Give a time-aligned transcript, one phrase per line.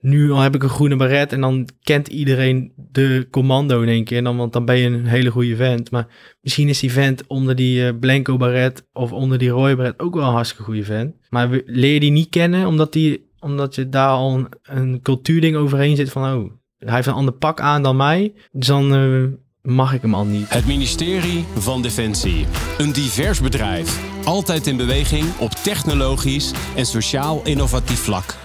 [0.00, 4.04] nu al heb ik een groene baret en dan kent iedereen de commando in één
[4.04, 4.22] keer.
[4.22, 5.90] Dan, want dan ben je een hele goede vent.
[5.90, 6.06] Maar
[6.40, 10.14] misschien is die vent onder die uh, blanco baret of onder die rode baret ook
[10.14, 11.14] wel een hartstikke goede vent.
[11.28, 15.56] Maar leer je die niet kennen omdat, die, omdat je daar al een, een cultuurding
[15.56, 16.34] overheen zit van...
[16.34, 18.32] oh, hij heeft een ander pak aan dan mij.
[18.52, 19.26] Dus dan uh,
[19.62, 20.52] mag ik hem al niet.
[20.52, 22.46] Het ministerie van Defensie.
[22.78, 24.00] Een divers bedrijf.
[24.24, 28.36] Altijd in beweging op technologisch en sociaal innovatief vlak.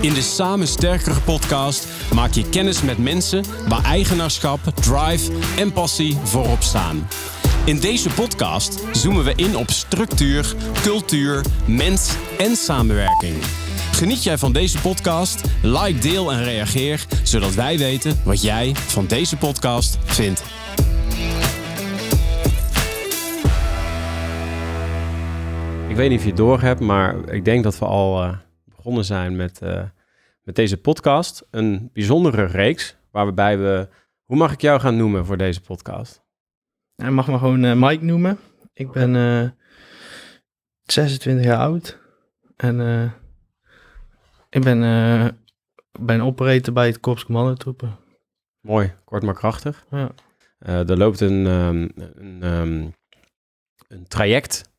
[0.00, 6.16] In de Samen Sterkere podcast maak je kennis met mensen waar eigenaarschap, drive en passie
[6.24, 7.08] voorop staan.
[7.64, 13.34] In deze podcast zoomen we in op structuur, cultuur, mens en samenwerking.
[13.92, 15.40] Geniet jij van deze podcast?
[15.62, 20.42] Like, deel en reageer, zodat wij weten wat jij van deze podcast vindt.
[25.88, 28.28] Ik weet niet of je het door hebt, maar ik denk dat we al uh,
[28.88, 29.84] begonnen zijn met, uh,
[30.42, 31.46] met deze podcast.
[31.50, 33.88] Een bijzondere reeks waarbij we...
[34.24, 36.22] Hoe mag ik jou gaan noemen voor deze podcast?
[36.94, 38.38] Je mag me gewoon uh, Mike noemen.
[38.72, 39.56] Ik ben
[40.82, 41.98] 26 jaar oud
[42.56, 42.80] en
[44.50, 44.80] ik ben,
[46.00, 47.96] ben operator bij het Korps Commandotroepen.
[48.60, 49.84] Mooi, kort maar krachtig.
[49.90, 50.12] Ja.
[50.58, 52.94] Er loopt een, um, een, um,
[53.88, 54.72] een traject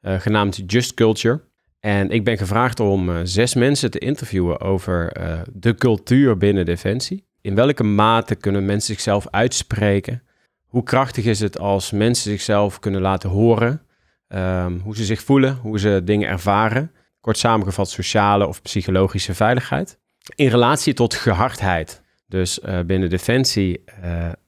[0.00, 1.52] genaamd Just Culture.
[1.84, 5.12] En ik ben gevraagd om zes mensen te interviewen over
[5.52, 7.24] de cultuur binnen Defensie.
[7.40, 10.22] In welke mate kunnen mensen zichzelf uitspreken?
[10.66, 13.82] Hoe krachtig is het als mensen zichzelf kunnen laten horen?
[14.28, 16.90] Um, hoe ze zich voelen, hoe ze dingen ervaren.
[17.20, 19.98] Kort samengevat sociale of psychologische veiligheid.
[20.34, 22.02] In relatie tot gehardheid.
[22.26, 23.84] Dus uh, binnen Defensie,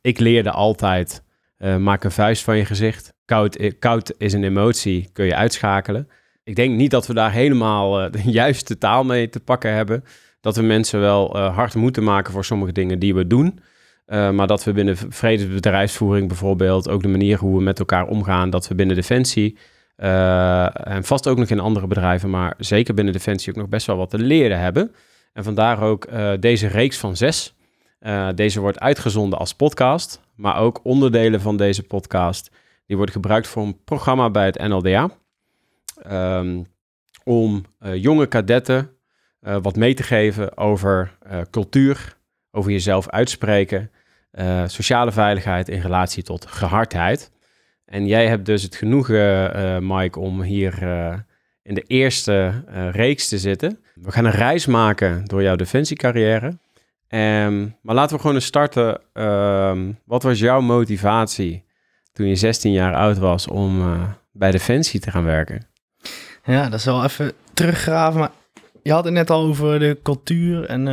[0.01, 1.23] ik leerde altijd,
[1.79, 3.15] maak een vuist van je gezicht.
[3.25, 6.09] Koud, koud is een emotie, kun je uitschakelen.
[6.47, 10.05] Ik denk niet dat we daar helemaal de juiste taal mee te pakken hebben.
[10.41, 13.61] Dat we mensen wel hard moeten maken voor sommige dingen die we doen.
[14.07, 18.69] maar dat we binnen vredesbedrijfsvoering bijvoorbeeld, ook de manier hoe we met elkaar omgaan, dat
[18.69, 19.59] we binnen Defensie
[19.97, 23.97] en vast ook nog in andere bedrijven, maar zeker binnen Defensie ook nog best wel
[23.97, 24.95] wat te leren hebben.
[25.33, 26.09] En vandaar ook
[26.41, 27.55] deze reeks van zes.
[28.35, 32.51] Deze wordt uitgezonden als podcast, maar ook onderdelen van deze podcast.
[32.87, 35.11] Die worden gebruikt voor een programma bij het NLDA.
[36.13, 36.67] Um,
[37.25, 37.65] om
[37.95, 38.91] jonge kadetten
[39.41, 41.19] wat mee te geven over
[41.51, 42.17] cultuur,
[42.51, 43.91] over jezelf uitspreken,
[44.67, 47.31] sociale veiligheid in relatie tot gehardheid.
[47.85, 50.83] En jij hebt dus het genoegen, Mike, om hier
[51.63, 53.79] in de eerste reeks te zitten.
[53.95, 56.59] We gaan een reis maken door jouw defensiecarrière.
[57.09, 59.01] Um, maar laten we gewoon eens starten.
[59.13, 61.65] Um, wat was jouw motivatie
[62.13, 63.97] toen je 16 jaar oud was om
[64.33, 65.67] bij Defensie te gaan werken?
[66.47, 68.21] Ja, dat is wel even teruggraven.
[68.21, 68.33] Maar
[68.83, 70.85] je had het net al over de cultuur en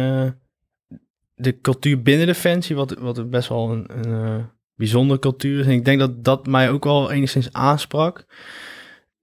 [1.36, 5.66] de cultuur binnen Defensie, wat, wat best wel een, een bijzondere cultuur is.
[5.66, 8.26] En ik denk dat dat mij ook wel enigszins aansprak.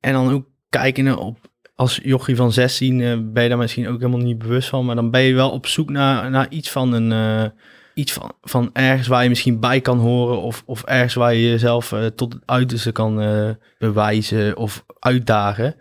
[0.00, 1.38] En dan ook kijken op,
[1.74, 4.84] als jochie van 16 uh, ben je daar misschien ook helemaal niet bewust van.
[4.84, 7.52] Maar dan ben je wel op zoek naar, naar iets van een...
[7.94, 10.40] Iets van, van ergens waar je misschien bij kan horen.
[10.40, 13.14] Of, of ergens waar je jezelf uh, tot het uiterste kan
[13.78, 15.74] bewijzen of uitdagen.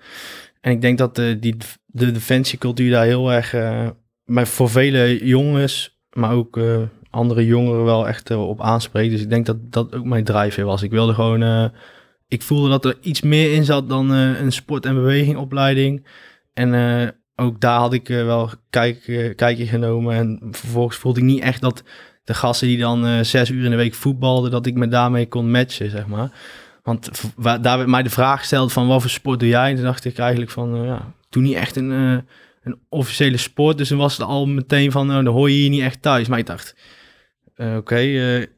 [0.61, 3.53] En ik denk dat de, die, de defensiecultuur daar heel erg...
[4.25, 6.59] maar voor vele jongens, maar ook
[7.09, 9.11] andere jongeren wel echt op aanspreekt.
[9.11, 10.81] Dus ik denk dat dat ook mijn drive was.
[10.83, 11.71] Ik wilde gewoon...
[12.27, 16.05] Ik voelde dat er iets meer in zat dan een sport- en bewegingopleiding.
[16.53, 16.71] En
[17.39, 20.15] ook daar had ik wel kijk, kijkje genomen.
[20.15, 21.83] En vervolgens voelde ik niet echt dat
[22.23, 24.51] de gasten die dan zes uur in de week voetbalden...
[24.51, 26.31] dat ik me daarmee kon matchen, zeg maar.
[26.83, 27.09] Want
[27.41, 29.69] daar werd mij de vraag gesteld van wat voor sport doe jij?
[29.69, 31.91] En toen dacht ik eigenlijk van, ja, toen niet echt een,
[32.63, 33.77] een officiële sport.
[33.77, 36.27] Dus dan was het al meteen van, nou, dan hoor je hier niet echt thuis.
[36.27, 36.75] Maar ik dacht,
[37.57, 37.97] oké,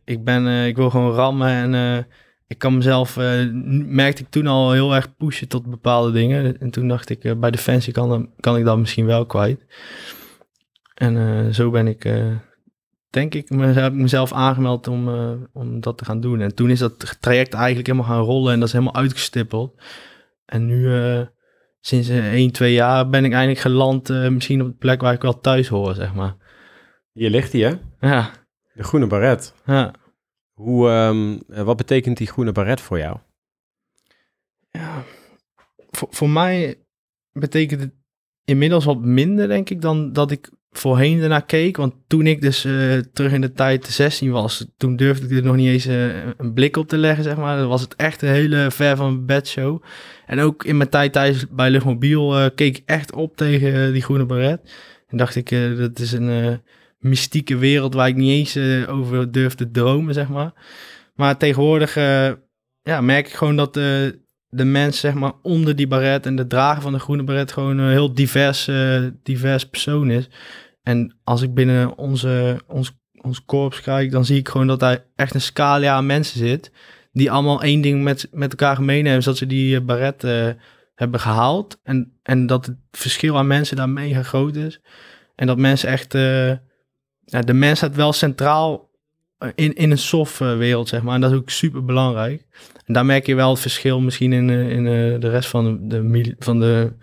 [0.05, 2.07] ik ben, ik wil gewoon rammen en
[2.51, 3.15] ik kan mezelf,
[3.85, 6.59] merkte ik toen al heel erg pushen tot bepaalde dingen.
[6.59, 9.65] En toen dacht ik, bij Defensie kan, kan ik dat misschien wel kwijt.
[10.93, 12.09] En zo ben ik,
[13.09, 15.09] denk ik, me, heb ik mezelf aangemeld om,
[15.53, 16.41] om dat te gaan doen.
[16.41, 19.81] En toen is dat traject eigenlijk helemaal gaan rollen en dat is helemaal uitgestippeld.
[20.45, 20.89] En nu,
[21.79, 25.39] sinds 1, 2 jaar ben ik eigenlijk geland, misschien op de plek waar ik wel
[25.39, 26.35] thuis hoor, zeg maar.
[27.11, 27.73] Hier ligt hij, hè?
[28.07, 28.29] Ja.
[28.73, 29.53] De groene baret.
[29.65, 29.93] Ja.
[30.61, 33.17] Hoe, um, wat betekent die groene baret voor jou?
[34.71, 35.03] Ja,
[35.91, 36.75] voor, mij
[37.31, 37.91] betekent het
[38.45, 41.77] inmiddels wat minder, denk ik, dan dat ik voorheen ernaar keek.
[41.77, 45.43] Want toen ik dus uh, terug in de tijd 16 was, toen durfde ik er
[45.43, 47.57] nog niet eens uh, een blik op te leggen, zeg maar.
[47.57, 49.83] Dan was het echt een hele ver van bed show.
[50.25, 54.25] En ook in mijn tijd thuis bij Luchtmobiel keek ik echt op tegen die groene
[54.25, 54.61] baret.
[55.11, 56.53] En dacht ik, eh, dat is een eh,
[57.01, 60.53] mystieke wereld waar ik niet eens eh, over durf te dromen, zeg maar.
[61.15, 62.31] Maar tegenwoordig eh,
[62.81, 63.83] ja, merk ik gewoon dat eh,
[64.47, 67.77] de mens, zeg maar, onder die baret en de drager van de groene baret gewoon
[67.77, 68.69] een heel divers,
[69.23, 70.29] divers persoon is.
[70.83, 75.05] En als ik binnen onze, ons, ons korps kijk, dan zie ik gewoon dat daar
[75.15, 76.71] echt een scala aan mensen zit.
[77.11, 80.21] Die allemaal één ding met, met elkaar gemeen hebben, dat ze die baret
[80.95, 81.79] hebben gehaald.
[81.83, 84.81] En, en dat het verschil aan mensen daar mega groot is.
[85.35, 86.13] En dat mensen echt,
[87.25, 88.89] ja, de mens staat wel centraal
[89.37, 91.15] eh, in, in een soft-wereld, zeg maar.
[91.15, 92.45] En dat is ook super belangrijk.
[92.85, 95.87] En daar merk je wel het verschil misschien in, eh, in eh, de rest van
[95.89, 96.93] de, van de,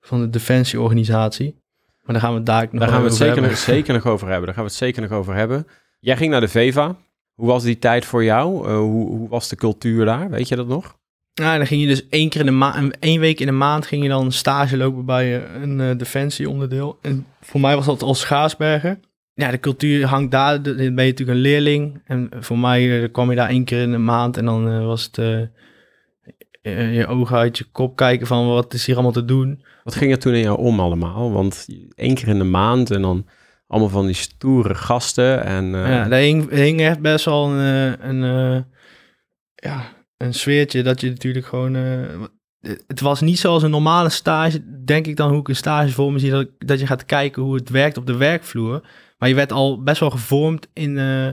[0.00, 1.62] van de defensieorganisatie.
[2.02, 4.06] Maar daar gaan we het daar nog Daar gaan we het zeker, nog- zeker nog
[4.06, 4.44] over hebben.
[4.46, 5.66] Daar gaan we het zeker nog over hebben.
[6.00, 6.96] Jij ging naar de VEVA.
[7.34, 8.68] Hoe was die tijd voor jou?
[8.68, 10.30] Eh, hoe, hoe was de cultuur daar?
[10.30, 10.96] Weet je dat nog?
[11.32, 13.86] Ja, dan ging je dus één keer in de maand, één week in de maand
[13.86, 16.98] ging je dan stage lopen bij eh, een eh, defensieonderdeel.
[17.02, 19.02] En voor mij was dat als Schaarsbergen.
[19.34, 22.02] Ja, de cultuur hangt daar, dan ben je natuurlijk een leerling.
[22.04, 24.84] En voor mij eh, kwam je daar één keer in de maand en dan eh,
[24.86, 25.18] was het
[26.62, 29.64] eh, je ogen uit je kop kijken van wat is hier allemaal te doen.
[29.84, 31.32] Wat ging er toen in jou om allemaal?
[31.32, 33.26] Want één keer in de maand en dan
[33.66, 35.44] allemaal van die stoere gasten.
[35.44, 38.64] En, eh, Ja, daar hing, hing echt best wel een, een,
[39.54, 39.82] ja,
[40.16, 41.74] een sfeertje dat je natuurlijk gewoon...
[42.86, 46.12] het was niet zoals een normale stage, denk ik dan hoe ik een stage voor
[46.12, 48.82] me zie, dat, ik- dat je gaat kijken hoe het werkt op de werkvloer.
[49.24, 51.26] Maar je werd al best wel gevormd in, eh,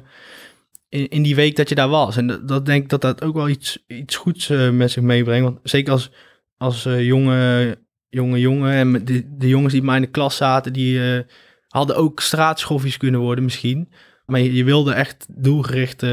[0.90, 2.18] in, in die week dat je daar was.
[2.18, 5.04] En dat, dat denk ik dat dat ook wel iets, iets goeds eh, met zich
[5.04, 5.44] meebrengt.
[5.44, 6.12] Want zeker als,
[6.58, 7.78] als eh, jonge,
[8.10, 11.24] jonge jongen en de, de jongens die mij in de klas zaten, die
[11.68, 13.92] hadden ook straatschoffies kunnen worden misschien.
[14.26, 16.06] Maar je, je wilde echt doelgericht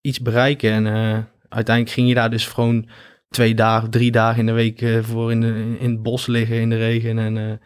[0.00, 0.70] iets bereiken.
[0.70, 0.86] En
[1.48, 2.88] uiteindelijk ging je daar dus gewoon
[3.28, 6.70] twee dagen, drie dagen in de week voor in, de, in het bos liggen in
[6.70, 7.18] de regen.
[7.18, 7.60] En,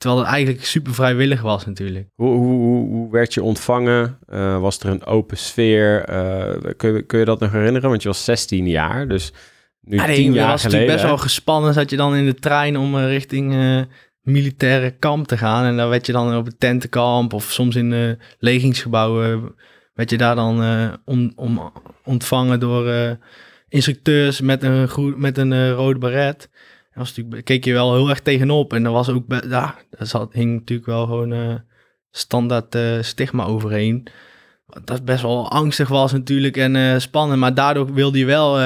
[0.00, 2.08] terwijl het eigenlijk super vrijwillig was natuurlijk.
[2.14, 4.18] Hoe, hoe, hoe, werd je ontvangen?
[4.26, 6.04] Eh, was er een open sfeer?
[6.04, 7.88] Eh, kun, je, kun je dat nog herinneren?
[7.90, 9.32] Want je was 16 jaar, dus
[9.80, 10.80] nu Ja, nee, 10 dat jaar was geleden.
[10.80, 11.74] natuurlijk best wel gespannen.
[11.74, 13.54] Zat je dan in de trein om eh, richting
[14.22, 15.64] militaire kamp te gaan.
[15.64, 19.54] En dan werd je dan op het tentenkamp of soms in de legingsgebouwen...
[19.94, 20.62] werd je daar dan
[21.04, 21.72] on- om,
[22.04, 23.16] ontvangen door
[23.68, 26.50] instructeurs met een, met een rode baret.
[26.94, 28.72] Was natuurlijk, keek je wel heel erg tegenop.
[28.72, 31.54] En er was ook, daar zat, hing natuurlijk wel gewoon eh,
[32.10, 34.06] standaard eh, stigma overheen.
[34.84, 37.40] Dat best wel angstig was natuurlijk en eh, spannend.
[37.40, 38.60] Maar daardoor wilde je wel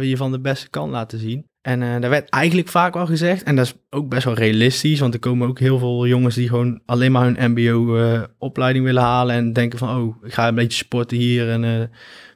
[0.00, 1.46] je van de beste kant laten zien.
[1.60, 3.42] En eh daar werd eigenlijk vaak wel gezegd.
[3.42, 5.00] En dat is ook best wel realistisch.
[5.00, 9.34] Want er komen ook heel veel jongens die gewoon alleen maar hun mbo-opleiding willen halen.
[9.34, 11.50] En denken van, oh, ik ga een beetje sporten hier.
[11.50, 11.90] En,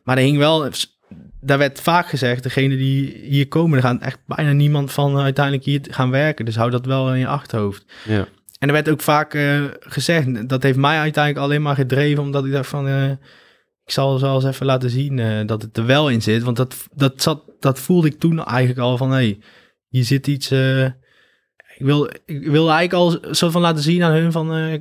[0.04, 0.70] maar er hing wel...
[1.44, 5.22] Daar werd vaak gezegd, degene die hier komen, er gaan echt bijna niemand van eh,
[5.22, 6.44] uiteindelijk hier gaan werken.
[6.44, 7.84] Dus hou dat wel in je achterhoofd.
[8.04, 8.26] Ja.
[8.58, 12.44] En er werd ook vaak eh, gezegd, dat heeft mij uiteindelijk alleen maar gedreven, omdat
[12.44, 13.10] ik dacht van, eh,
[13.84, 16.42] ik zal zo eens even laten zien eh, dat het er wel in zit.
[16.42, 19.38] Want dat, dat, zat, dat voelde ik toen eigenlijk al van, hé, hey,
[19.88, 20.50] hier zit iets...
[20.50, 20.84] eh,
[21.76, 24.80] ik, wil, ik wilde eigenlijk al zo van laten zien aan hun van, eh,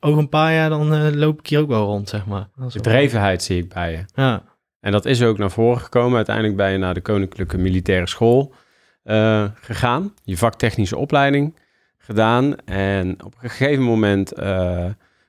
[0.00, 2.48] over een paar jaar dan eh, loop ik hier ook wel rond, zeg maar.
[2.54, 4.04] Dat is wel- Bedrevenheid zie ik bij je.
[4.14, 4.42] Ja,
[4.84, 6.16] En dat is ook naar voren gekomen.
[6.16, 8.54] Uiteindelijk ben je naar de Koninklijke Militaire School
[9.02, 10.14] eh, gegaan.
[10.22, 11.58] Je vaktechnische opleiding
[11.98, 12.56] gedaan.
[12.64, 14.86] En op een gegeven moment eh,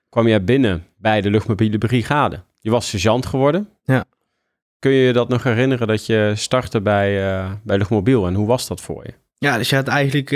[0.09, 2.39] kwam jij binnen bij de luchtmobiele brigade.
[2.59, 3.69] Je was sergeant geworden.
[3.83, 4.05] Ja.
[4.79, 8.27] Kun je je dat nog herinneren dat je startte bij, eh, bij luchtmobiel?
[8.27, 9.13] En hoe was dat voor je?
[9.37, 10.29] Ja, dus je had eigenlijk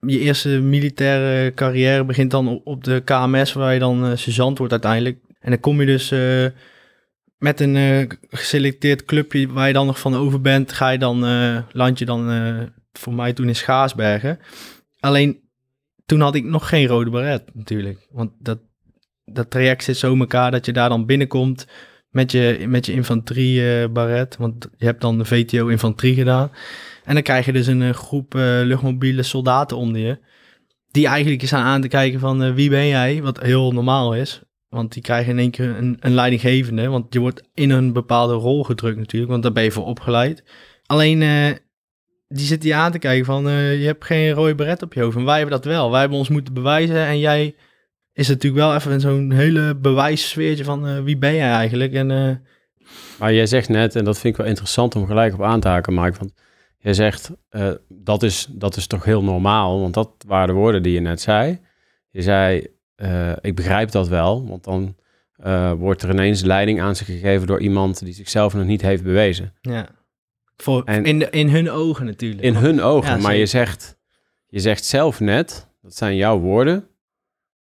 [0.00, 5.18] je eerste militaire carrière begint dan op, de KMS, waar je dan sergeant wordt uiteindelijk.
[5.40, 6.12] En dan kom je dus
[7.38, 11.26] met een eh, geselecteerd clubje waar je dan nog van over bent, ga je dan,
[11.26, 14.38] eh, land je dan eh, voor mij toen in Schaarsbergen.
[15.00, 15.40] Alleen
[16.06, 18.58] toen had ik nog geen rode baret natuurlijk, want dat,
[19.24, 21.66] dat traject zit zo in elkaar dat je daar dan binnenkomt
[22.10, 26.50] met je, met je infanterie baret, want je hebt dan de VTO infanterie gedaan.
[27.04, 30.18] En dan krijg je dus een groep luchtmobiele soldaten onder je.
[30.90, 34.42] Die eigenlijk eens aan te kijken van wie ben jij, wat heel normaal is.
[34.68, 36.88] Want die krijgen in één keer een, een leidinggevende.
[36.88, 40.44] Want je wordt in een bepaalde rol gedrukt natuurlijk, want daar ben je voor opgeleid.
[40.86, 41.50] Alleen, eh,
[42.28, 45.02] die zit die aan te kijken van, eh, je hebt geen rode beret op je
[45.02, 45.16] hoofd.
[45.16, 45.90] En wij hebben dat wel.
[45.90, 46.96] Wij hebben ons moeten bewijzen.
[46.96, 47.54] En jij
[48.12, 51.92] is natuurlijk wel even zo'n hele bewijssfeertje van eh, wie ben jij eigenlijk.
[51.92, 52.06] En
[53.18, 55.68] Maar jij zegt net, en dat vind ik wel interessant om gelijk op aan te
[55.68, 56.18] haken, Mike.
[56.18, 56.32] Want
[56.78, 57.30] jij zegt,
[57.88, 61.20] dat, is, dat is toch heel normaal, want dat waren de woorden die je net
[61.20, 61.60] zei.
[62.10, 62.66] Je zei,
[62.98, 64.96] eh, ik begrijp dat wel, want dan
[65.32, 69.02] eh, wordt er ineens leiding aan zich gegeven door iemand die zichzelf nog niet heeft
[69.02, 69.54] bewezen.
[69.60, 69.88] ja,
[70.56, 72.42] voor, En- in, de, in hun ogen natuurlijk.
[72.42, 73.98] In hun ogen, Ja, maar je zegt,
[74.46, 76.88] je zegt zelf net, dat zijn jouw woorden,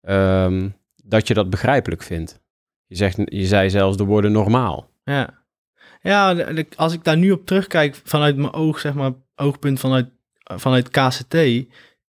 [0.01, 0.69] ehm,
[1.05, 2.41] dat je dat begrijpelijk vindt.
[2.87, 4.91] Je, zegt, je zei zelfs de woorden normaal.
[5.05, 5.43] Ja,
[6.03, 6.45] ja
[6.77, 10.09] als ik daar nu op terugkijk vanuit mijn oog, zeg maar, oogpunt vanuit,
[10.43, 11.35] vanuit KCT,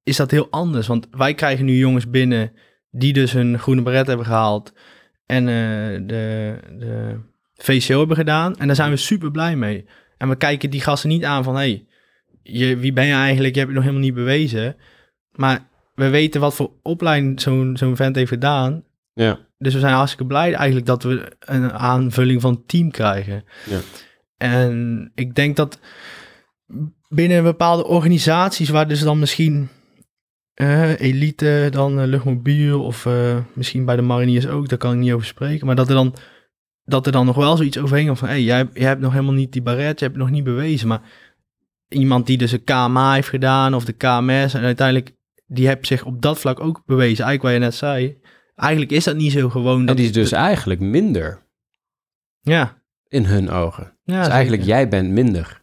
[0.03, 0.87] is dat heel anders.
[0.87, 2.51] Want wij krijgen nu jongens binnen
[2.95, 4.73] die dus hun groene beret hebben gehaald
[5.25, 7.19] en eh, de, de
[7.55, 8.55] VCO hebben gedaan.
[8.55, 9.85] En daar zijn we super blij mee.
[10.17, 11.85] En we kijken die gasten niet aan van, hé, hey,
[12.43, 13.53] je, wie ben je eigenlijk?
[13.53, 14.75] Je hebt het nog helemaal niet bewezen.
[15.31, 18.83] Maar we weten wat voor opleiding zo'n zo'n vent heeft gedaan.
[19.13, 19.39] Ja.
[19.57, 23.43] Dus we zijn hartstikke blij eigenlijk dat we een aanvulling van het team krijgen.
[23.65, 23.79] Ja.
[24.37, 25.79] En ik denk dat
[27.07, 29.69] binnen bepaalde organisaties waar dus dan misschien
[30.53, 34.99] eh, elite, dan eh, luchtmobiel of eh, misschien bij de mariniers ook, daar kan ik
[34.99, 36.15] niet over spreken, maar dat er dan,
[36.85, 39.11] dat er dan nog wel zoiets overheen gaat van, hé, hey, jij, jij hebt nog
[39.11, 41.01] helemaal niet die baret, je hebt het nog niet bewezen, maar
[41.87, 46.05] iemand die dus een KMA heeft gedaan of de KMS en uiteindelijk, die heeft zich
[46.05, 48.17] op dat vlak ook bewezen, eigenlijk wat je net zei,
[48.55, 49.79] eigenlijk is dat niet zo gewoon.
[49.79, 51.45] En Dat, die is dus eigenlijk minder
[52.41, 52.81] ja.
[53.07, 53.97] in hun ogen.
[54.03, 55.61] ja dus eigenlijk jij bent minder.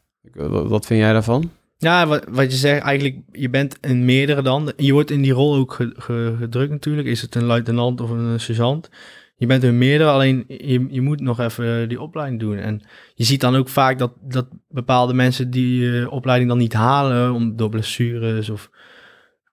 [0.49, 1.51] Wat vind jij daarvan?
[1.81, 4.73] Ja, wat, je zegt, eigenlijk, je bent een meerdere dan.
[4.77, 7.09] Je wordt in die rol ook ge- ge- gedrukt natuurlijk.
[7.09, 8.91] Is het een luitenant of een sergeant?
[9.37, 12.57] Je bent een meerdere, alleen je, je moet nog even die opleiding doen.
[12.57, 12.83] En
[13.15, 17.33] je ziet dan ook vaak dat, dat bepaalde mensen die eh, opleiding dan niet halen
[17.33, 18.71] om, door blessures of...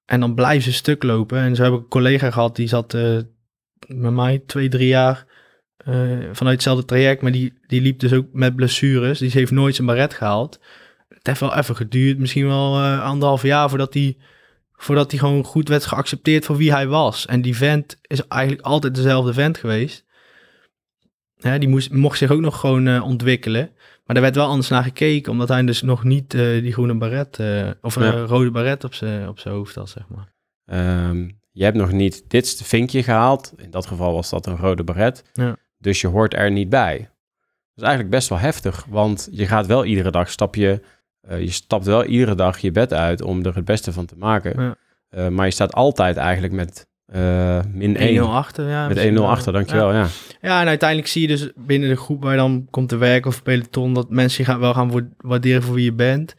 [0.06, 1.38] En dan blijven ze stuk lopen.
[1.38, 3.18] En zo heb ik een collega gehad, die zat eh,
[3.88, 5.26] met mij twee, drie jaar
[5.78, 5.94] eh,
[6.32, 7.22] vanuit hetzelfde traject.
[7.22, 9.20] Maar die, die liep dus ook met blessures.
[9.20, 10.60] Die heeft nooit zijn baret gehaald.
[11.28, 14.18] Heeft wel even geduurd, misschien wel eh, anderhalf jaar voordat hij
[14.80, 17.26] voordat hij gewoon goed werd geaccepteerd voor wie hij was.
[17.26, 20.06] En die vent is eigenlijk altijd dezelfde vent geweest.
[21.38, 23.72] Hè, die moest, mocht zich ook nog gewoon eh, ontwikkelen.
[24.06, 26.98] Maar daar werd wel anders naar gekeken, omdat hij dus nog niet eh, die groene
[26.98, 27.40] baret,
[27.82, 28.12] of een Ja.
[28.12, 30.34] rode baret op zijn op zijn hoofd had, zeg maar.
[30.66, 33.54] Ehm, je hebt nog niet dit vinkje gehaald.
[33.58, 35.24] In dat geval was dat een rode baret.
[35.34, 35.56] Ja.
[35.78, 36.98] Dus je hoort er niet bij.
[36.98, 37.08] Dat
[37.76, 40.82] is eigenlijk best wel heftig, want je gaat wel iedere dag stap je,
[41.22, 44.16] eh, je stapt wel iedere dag je bed uit om er het beste van te
[44.18, 44.62] maken.
[44.64, 44.76] Ja.
[45.10, 48.16] Eh, maar je staat altijd eigenlijk met eh min 1.
[48.24, 48.80] 1-0 achter, ja.
[48.88, 49.30] Met misschien 1-0 wel.
[49.30, 49.94] achter, dankjewel.
[49.94, 50.08] Ja.
[50.42, 53.30] Ja, en uiteindelijk zie je dus binnen de groep waar je dan komt te werken
[53.30, 56.36] of peloton, dat mensen je gaan, wel gaan wa- waarderen voor wie je bent.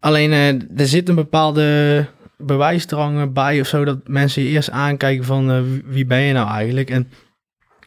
[0.00, 0.48] Alleen eh,
[0.80, 2.06] er zit een bepaalde
[2.36, 6.48] bewijsdrang bij of zo, dat mensen je eerst aankijken van eh, wie- ben je nou
[6.48, 6.90] eigenlijk.
[6.90, 7.10] En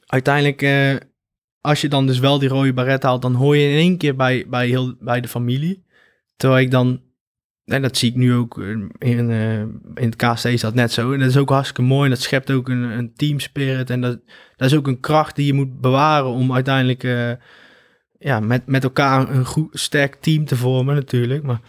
[0.05, 0.95] uiteindelijk, eh,
[1.61, 4.15] als je dan dus wel die rode baret haalt, dan hoor je in één keer
[4.15, 5.83] bij, bij, heel, bij de familie.
[6.35, 7.01] Terwijl ik dan,
[7.65, 8.67] en dat zie ik nu ook eh,
[9.09, 11.13] in, eh, in het KST is dat net zo.
[11.13, 14.19] En dat is ook hartstikke mooi en dat schept ook een, een teamspirit en dat,
[14.55, 17.31] dat is ook een kracht die je moet bewaren om uiteindelijk eh,
[18.19, 21.43] ja, met, met elkaar een goed, sterk team te vormen natuurlijk.
[21.43, 21.61] Maar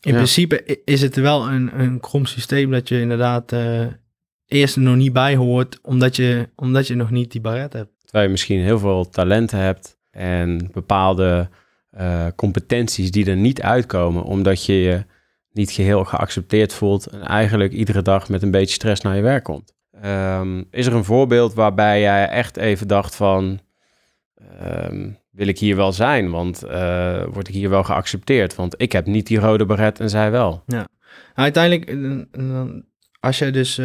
[0.00, 0.16] in Ja.
[0.16, 3.54] principe is het wel een, een krom systeem dat je inderdaad
[4.46, 7.91] eerst er nog niet bij hoort, omdat je, omdat je nog niet die baret hebt.
[8.12, 11.48] Terwijl je misschien heel veel talenten hebt en bepaalde
[11.90, 15.04] eh, competenties die er niet uitkomen, omdat je je
[15.52, 19.44] niet geheel geaccepteerd voelt en eigenlijk iedere dag met een beetje stress naar je werk
[19.44, 19.74] komt.
[20.00, 23.60] Ehm, is er een voorbeeld waarbij jij echt even dacht van,
[24.58, 26.30] ehm, wil ik hier wel zijn?
[26.30, 28.54] Want eh, word ik hier wel geaccepteerd?
[28.54, 30.62] Want ik heb niet die rode beret en zij wel.
[30.66, 30.86] Nou,
[31.34, 31.90] uiteindelijk,
[32.32, 32.62] eh,
[33.20, 33.80] als je dus,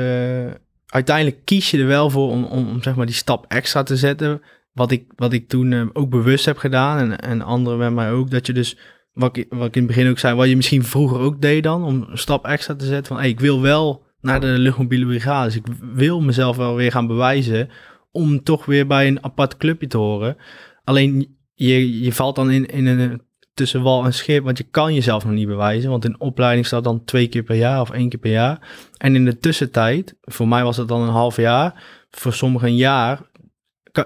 [0.88, 4.42] uiteindelijk kies je er wel voor om, om, zeg maar die stap extra te zetten.
[4.74, 8.12] Wat ik, wat ik toen eh, ook bewust heb gedaan en, en anderen met mij
[8.12, 8.32] ook.
[8.32, 8.78] Dat je dus,
[9.14, 11.64] wat ik, wat ik in het begin ook zei, wat je misschien vroeger ook deed
[11.64, 13.16] dan, om een stap extra te zetten.
[13.16, 15.46] Van, ik wil wel naar de luchtmobiele brigade.
[15.46, 17.70] Dus ik wil mezelf wel weer gaan bewijzen
[18.12, 20.38] om toch weer bij een apart clubje te horen.
[20.84, 23.22] Alleen je, je valt dan in, in een
[23.58, 26.84] tussen wal en schip, want je kan jezelf nog niet bewijzen, want een opleiding staat
[26.84, 28.60] dan twee keer per jaar of één keer per jaar.
[28.98, 32.76] En in de tussentijd, voor mij was dat dan een half jaar, voor sommigen een
[32.76, 33.20] jaar,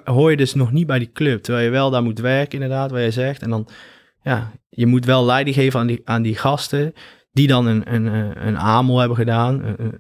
[0.04, 2.92] hoor je dus nog niet bij die club, terwijl je wel daar moet werken inderdaad,
[2.92, 3.42] wat jij zegt.
[3.42, 3.68] En dan,
[4.24, 6.94] ja, je moet wel leiding geven aan die, aan die gasten,
[7.32, 10.00] die dan een, een, eh, een AMOL hebben gedaan, een, een-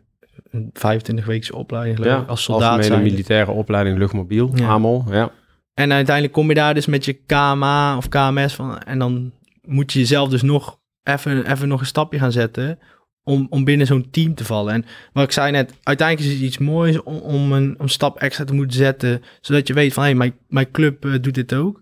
[0.51, 3.01] een 25 weekse opleiding geloof ik, als soldaat zijn.
[3.03, 4.67] militaire opleiding luchtmobiel, Ja.
[4.67, 5.03] AMOL.
[5.10, 5.31] Ja.
[5.74, 8.79] En uiteindelijk kom je daar dus met je KMA of KMS van.
[8.79, 9.31] En dan
[9.68, 12.80] moet je jezelf dus nog even, even nog een stapje gaan zetten.
[13.24, 14.74] Om, om binnen zo'n team te vallen.
[14.74, 18.18] En wat ik zei net, uiteindelijk is het iets moois om, om een, een stap
[18.18, 19.22] extra te moeten zetten.
[19.41, 21.82] Zodat je weet van hé, hey, mijn, mijn club eh, doet dit ook.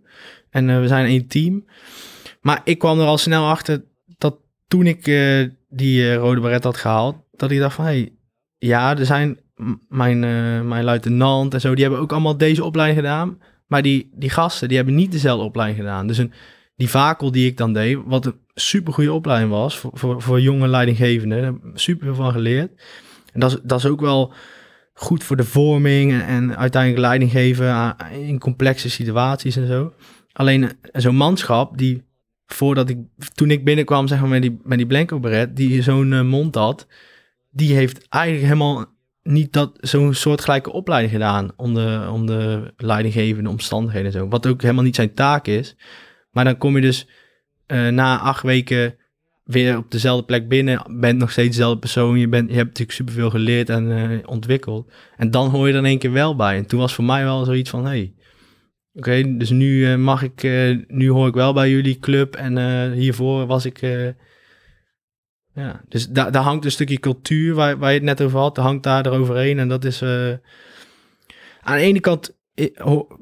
[0.49, 1.65] En eh, we zijn één team.
[2.41, 3.83] Maar ik kwam er al snel achter
[4.17, 8.13] dat toen ik eh, die rode baret had gehaald, dat ik dacht van hé, hey,
[8.57, 9.39] ja, er zijn
[9.87, 10.19] mijn,
[10.67, 13.37] mijn luitenant en zo, die hebben ook allemaal deze opleiding gedaan.
[13.67, 16.07] Maar die, die gasten, die hebben niet dezelfde opleiding gedaan.
[16.07, 16.33] Dus een,
[16.79, 20.41] die vakel die ik dan deed, wat een super goede opleiding was voor, voor, voor
[20.41, 22.71] jonge leidinggevenden, super veel van geleerd.
[23.33, 24.33] En dat is, dat is ook wel
[24.93, 29.93] goed voor de vorming en, uiteindelijk leiding geven in complexe situaties en zo.
[30.33, 30.71] Alleen eh,
[31.01, 32.03] zo'n manschap die
[32.45, 32.97] voordat ik,
[33.33, 36.55] toen ik binnenkwam, zeg maar met die, met die blanco beret, die zo'n eh, mond
[36.55, 36.87] had,
[37.49, 38.85] die heeft eigenlijk helemaal
[39.23, 44.27] niet dat zo'n soortgelijke opleiding gedaan om de, om de leidinggevende omstandigheden en zo.
[44.27, 45.75] Wat ook helemaal niet zijn taak is.
[46.31, 47.07] Maar dan kom je dus
[47.65, 48.97] eh, na acht weken
[49.43, 52.19] weer op dezelfde plek binnen, bent nog steeds dezelfde persoon.
[52.19, 54.91] Je, bent, je hebt natuurlijk superveel geleerd en eh, ontwikkeld.
[55.17, 56.57] En dan hoor je er in één keer wel bij.
[56.57, 58.13] En toen was voor mij wel zoiets van, hey,
[58.93, 60.43] oké, dus nu eh, mag ik,
[60.87, 62.35] nu hoor ik wel bij jullie club.
[62.35, 63.79] En hiervoor was ik,
[65.53, 68.83] ja, dus daar hangt een stukje cultuur waar, waar je het net over had, hangt
[68.83, 69.59] daar eroverheen.
[69.59, 70.03] En dat is,
[71.61, 72.38] aan de ene kant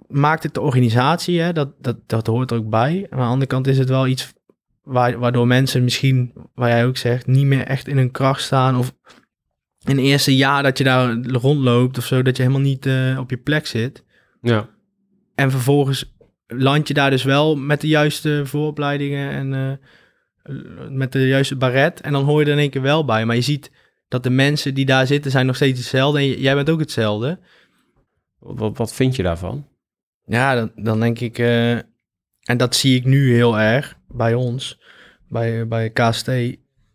[0.07, 3.07] maakt het de organisatie, hè, dat, dat, dat hoort er ook bij.
[3.09, 4.33] Maar aan de andere kant is het wel iets
[4.83, 8.77] waar, waardoor mensen misschien, waar jij ook zegt, niet meer echt in hun kracht staan.
[8.77, 8.93] Of
[9.83, 13.17] in het eerste jaar dat je daar rondloopt of zo, dat je helemaal niet eh,
[13.19, 14.03] op je plek zit.
[14.41, 14.69] Ja.
[15.35, 16.15] En vervolgens
[16.47, 22.01] land je daar dus wel met de juiste vooropleidingen en eh, met de juiste baret.
[22.01, 23.25] En dan hoor je er in één keer wel bij.
[23.25, 23.71] Maar je ziet
[24.07, 26.19] dat de mensen die daar zitten zijn nog steeds hetzelfde.
[26.19, 27.39] En jij bent ook hetzelfde.
[28.39, 29.67] Wat, wat vind je daarvan?
[30.25, 31.39] Ja, dan, dan denk ik...
[31.39, 31.71] eh,
[32.47, 34.79] en dat zie ik nu heel erg bij ons,
[35.27, 36.27] bij, bij KST.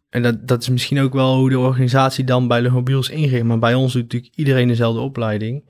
[0.08, 3.44] En dat, dat is misschien ook wel hoe de organisatie dan bij de mobiels ingericht.
[3.44, 5.64] Maar bij ons doet natuurlijk iedereen dezelfde opleiding.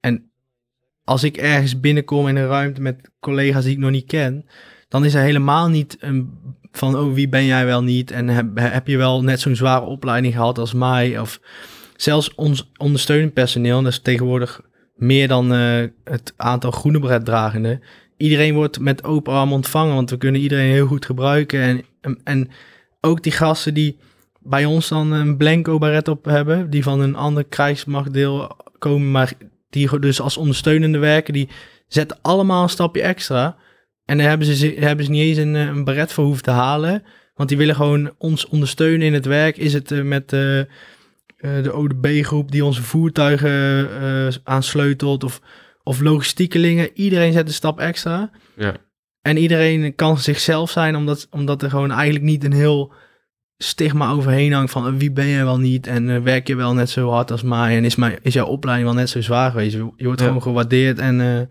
[0.00, 0.30] En
[1.04, 4.46] als ik ergens binnenkom in een ruimte met collega's die ik nog niet ken...
[4.88, 6.38] dan is er helemaal niet een,
[6.72, 8.10] van, oh, wie ben jij wel niet?
[8.10, 11.18] En heb, heb je wel net zo'n zware opleiding gehad als mij?
[11.18, 11.40] Of
[11.96, 14.60] zelfs ons ondersteunend personeel, dat is tegenwoordig
[14.98, 17.82] meer dan eh, het aantal groene bretdragenden.
[18.16, 21.84] Iedereen wordt met open arm ontvangen, want we kunnen iedereen heel goed gebruiken.
[22.00, 22.50] En, en,
[23.00, 23.98] ook die gasten die
[24.40, 29.32] bij ons dan een blanco baret op hebben, die van een ander krijgsmachtdeel komen, maar
[29.70, 31.48] die dus als ondersteunende werken, die
[31.88, 33.56] zetten allemaal een stapje extra.
[34.04, 36.50] En daar hebben ze, hebben ze niet eens een, eh, een baret voor hoeven te
[36.50, 37.02] halen.
[37.34, 39.56] Want die willen gewoon ons ondersteunen in het werk.
[39.56, 40.32] Is het eh, met
[41.38, 45.40] eh, de ODB-groep die onze voertuigen eh, aansleutelt of,
[45.82, 46.90] of logistiekelingen.
[46.94, 48.30] Iedereen zet een stap extra.
[48.56, 48.74] Ja.
[49.22, 52.92] En iedereen kan zichzelf zijn, omdat, omdat er gewoon eigenlijk niet een heel
[53.56, 56.90] stigma overheen hangt van eh, wie ben je wel niet en werk je wel net
[56.90, 59.72] zo hard als mij en is, mijn, is jouw opleiding wel net zo zwaar geweest.
[59.96, 60.26] Je wordt Ja.
[60.26, 61.48] gewoon gewaardeerd en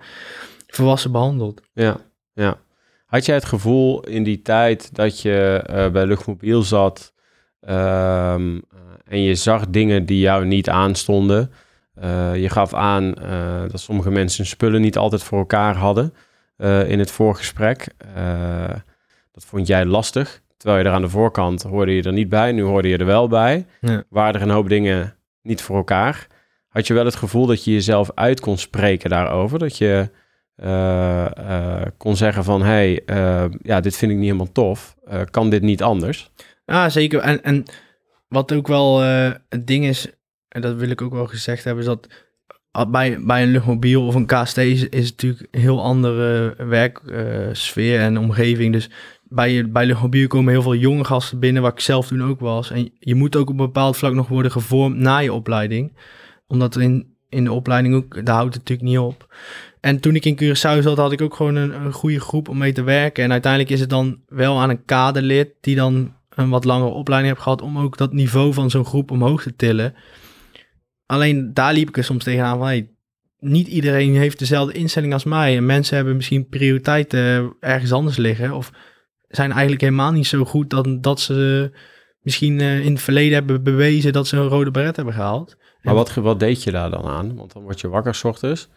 [0.67, 1.61] volwassen behandeld.
[1.73, 1.97] Ja,
[2.33, 2.59] ja.
[3.05, 5.61] Had jij het gevoel in die tijd dat je
[5.93, 7.13] bij Luchtmobiel zat
[7.59, 8.35] eh,
[9.09, 11.51] en je zag dingen die jou niet aanstonden?
[11.93, 16.13] Eh, je gaf aan eh, dat sommige mensen spullen niet altijd voor elkaar hadden
[16.57, 17.87] eh, in het voorgesprek.
[19.31, 22.51] Dat vond jij lastig, terwijl je er aan de voorkant hoorde je er niet bij,
[22.51, 23.65] nu hoorde je er wel bij.
[23.81, 24.03] Ja.
[24.09, 26.27] Waren er een hoop dingen niet voor elkaar?
[26.67, 29.59] Had je wel het gevoel dat je jezelf uit kon spreken daarover?
[29.59, 30.09] Dat je
[31.97, 32.61] kon zeggen van...
[32.61, 34.95] hey, eh, ja, dit vind ik niet helemaal tof.
[35.31, 36.31] Kan dit niet anders?
[36.65, 37.19] Ja, zeker.
[37.19, 37.65] En, en
[38.27, 40.07] wat ook wel eh, het ding is,
[40.47, 42.07] en dat wil ik ook wel gezegd hebben, is dat
[42.71, 48.17] ah, bij, bij een luchtmobiel of een KST is, natuurlijk een heel andere werksfeer en
[48.17, 48.73] omgeving.
[48.73, 48.89] Dus
[49.23, 52.71] bij, bij luchtmobiel komen heel veel jonge gasten binnen, waar ik zelf toen ook was.
[52.71, 55.97] En je moet ook op een bepaald vlak nog worden gevormd na je opleiding.
[56.47, 59.35] Omdat in, in de opleiding ook, daar houdt het natuurlijk niet op.
[59.79, 62.57] En toen ik in Curaçao zat, had ik ook gewoon een, een goede groep om
[62.57, 63.23] mee te werken.
[63.23, 67.33] En uiteindelijk is het dan wel aan een kaderlid die dan een wat langere opleiding
[67.33, 69.93] heeft gehad om ook dat niveau van zo'n groep omhoog te tillen.
[71.05, 72.89] Alleen daar liep ik er soms tegenaan van, hey,
[73.39, 75.57] niet iedereen heeft dezelfde instelling als mij.
[75.57, 78.51] En mensen hebben misschien prioriteiten ergens anders liggen.
[78.51, 78.71] Of
[79.27, 81.71] zijn eigenlijk helemaal niet zo goed dat, dat ze
[82.21, 85.57] misschien eh, in het verleden hebben bewezen dat ze een rode beret hebben gehaald.
[85.81, 87.35] Maar wat, wat deed je daar dan aan?
[87.35, 88.69] Want dan word je wakker 's ochtends.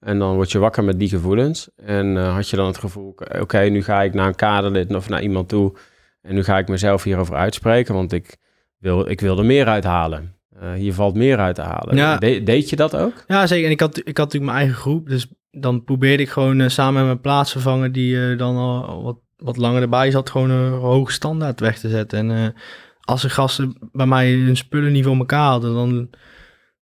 [0.00, 1.70] En dan word je wakker met die gevoelens.
[1.76, 5.08] En eh, had je dan het gevoel, oké, nu ga ik naar een kaderlid of
[5.08, 5.76] naar iemand toe.
[6.22, 8.36] En nu ga ik mezelf hierover uitspreken, want ik
[8.78, 10.34] wil, ik wil er meer uithalen.
[10.60, 11.96] Eh, hier valt meer uit te halen.
[11.96, 12.16] Ja.
[12.16, 13.24] De- deed je dat ook?
[13.26, 13.64] Ja, zeker.
[13.66, 15.08] En ik had, ik had natuurlijk mijn eigen groep.
[15.08, 19.18] Dus dan probeerde ik gewoon eh, samen met mijn plaatsvervanger, die eh, dan al wat,
[19.36, 22.30] wat langer erbij zat, gewoon een hoge standaard weg te zetten.
[22.30, 22.54] En
[23.00, 26.10] als de gasten bij mij hun spullen niet voor elkaar hadden, dan,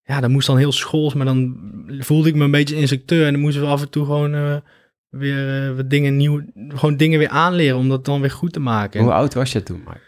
[0.04, 1.14] ja, dat moest dan heel schools.
[1.14, 1.56] Maar dan
[1.98, 3.26] voelde ik me een beetje instructeur.
[3.26, 4.62] En dan moesten we af en toe gewoon
[5.10, 8.60] weer eh, wat dingen nieuw, gewoon dingen weer aanleren om dat dan weer goed te
[8.60, 9.00] maken.
[9.02, 10.00] Hoe oud was je toen, Mike?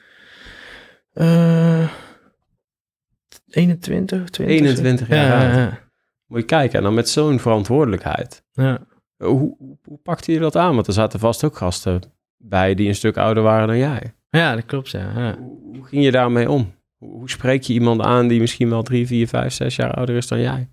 [1.12, 1.88] Eh,
[3.48, 4.56] 21, 20.
[4.56, 5.78] 21 jaar ja,
[6.26, 8.44] Moet je kijken, en dan met zo'n verantwoordelijkheid.
[8.52, 8.88] ja.
[9.16, 10.74] Hoe, hoe, hoe pakte je dat aan?
[10.74, 12.00] Want er zaten vast ook gasten
[12.36, 14.14] bij die een stuk ouder waren dan jij.
[14.30, 14.90] ja, dat klopt.
[14.90, 15.36] Ja.
[15.38, 16.72] Hoe, hoe ging je daarmee om?
[16.96, 20.16] Hoe, hoe spreek je iemand aan die misschien wel drie, vier, vijf, zes jaar ouder
[20.16, 20.68] is dan jij?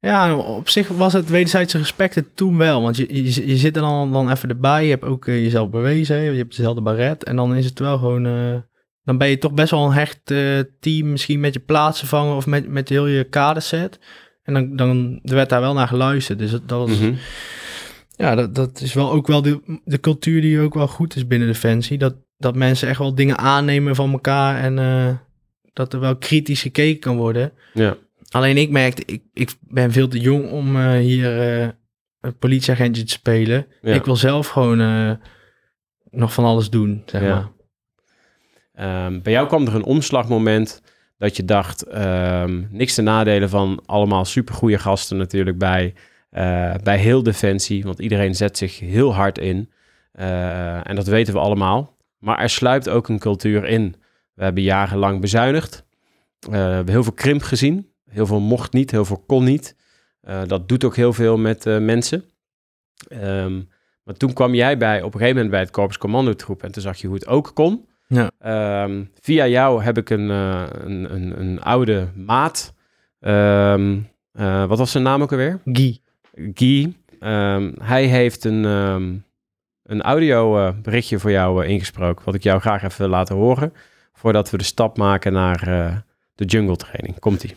[0.00, 2.82] Ja, op zich was het wederzijdse respect het toen wel.
[2.82, 4.84] Want je, je, je zit er dan, dan even erbij.
[4.84, 6.16] Je hebt ook eh, jezelf bewezen.
[6.16, 7.24] Je hebt dezelfde baret.
[7.24, 8.26] En dan is het wel gewoon...
[8.26, 8.56] eh,
[9.04, 11.10] dan ben je toch best wel een hecht eh, team.
[11.10, 13.98] Misschien met je plaatsvervanger of met, met heel je kaderset.
[14.42, 16.38] En dan, dan er werd daar wel naar geluisterd.
[16.38, 16.98] Dus dat, dat was...
[16.98, 17.14] Mhm.
[18.16, 21.26] Ja, dat, dat is wel ook wel de, de cultuur die ook wel goed is
[21.26, 21.98] binnen Defensie.
[21.98, 24.62] Dat, dat mensen echt wel dingen aannemen van elkaar.
[24.62, 25.20] En
[25.72, 27.52] dat er wel kritisch gekeken kan worden.
[27.74, 27.96] Ja.
[28.30, 31.68] Alleen ik merkte, ik, ik ben veel te jong om eh, hier eh,
[32.20, 33.66] een politieagentje te spelen.
[33.82, 33.94] Ja.
[33.94, 35.12] Ik wil zelf gewoon eh,
[36.10, 37.28] nog van alles doen, zeg Ja.
[37.28, 37.48] maar.
[38.72, 40.82] Ehm, bij jou kwam er een omslagmoment
[41.18, 45.94] dat je dacht, ehm, niks te nadelen van allemaal supergoeie gasten natuurlijk bij,
[46.82, 49.70] bij heel Defensie, want iedereen zet zich heel hard in.
[50.12, 51.96] En dat weten we allemaal.
[52.18, 53.96] Maar er sluipt ook een cultuur in.
[54.34, 55.84] We hebben jarenlang bezuinigd.
[56.38, 57.88] We hebben heel veel krimp gezien.
[58.08, 59.76] Heel veel mocht niet, heel veel kon niet.
[60.20, 62.24] Eh, dat doet ook heel veel met eh, mensen.
[63.08, 63.60] Ehm,
[64.02, 66.82] maar toen kwam jij bij, op een gegeven moment bij het Korps Commandotroep en toen
[66.82, 67.86] zag je hoe het ook kon.
[68.06, 68.30] Ja.
[68.38, 72.74] Ehm, via jou heb ik een, eh, een, een, een oude maat.
[73.20, 73.98] Ehm,
[74.32, 75.60] eh, wat was zijn naam ook alweer?
[75.64, 75.98] Guy.
[76.54, 76.92] Guy.
[77.82, 78.64] Hij heeft een,
[79.82, 83.72] een audio berichtje voor jou ingesproken, wat ik jou graag even wil laten horen,
[84.12, 85.64] voordat we de stap maken naar
[86.34, 87.18] de jungle training.
[87.18, 87.54] Komt-ie.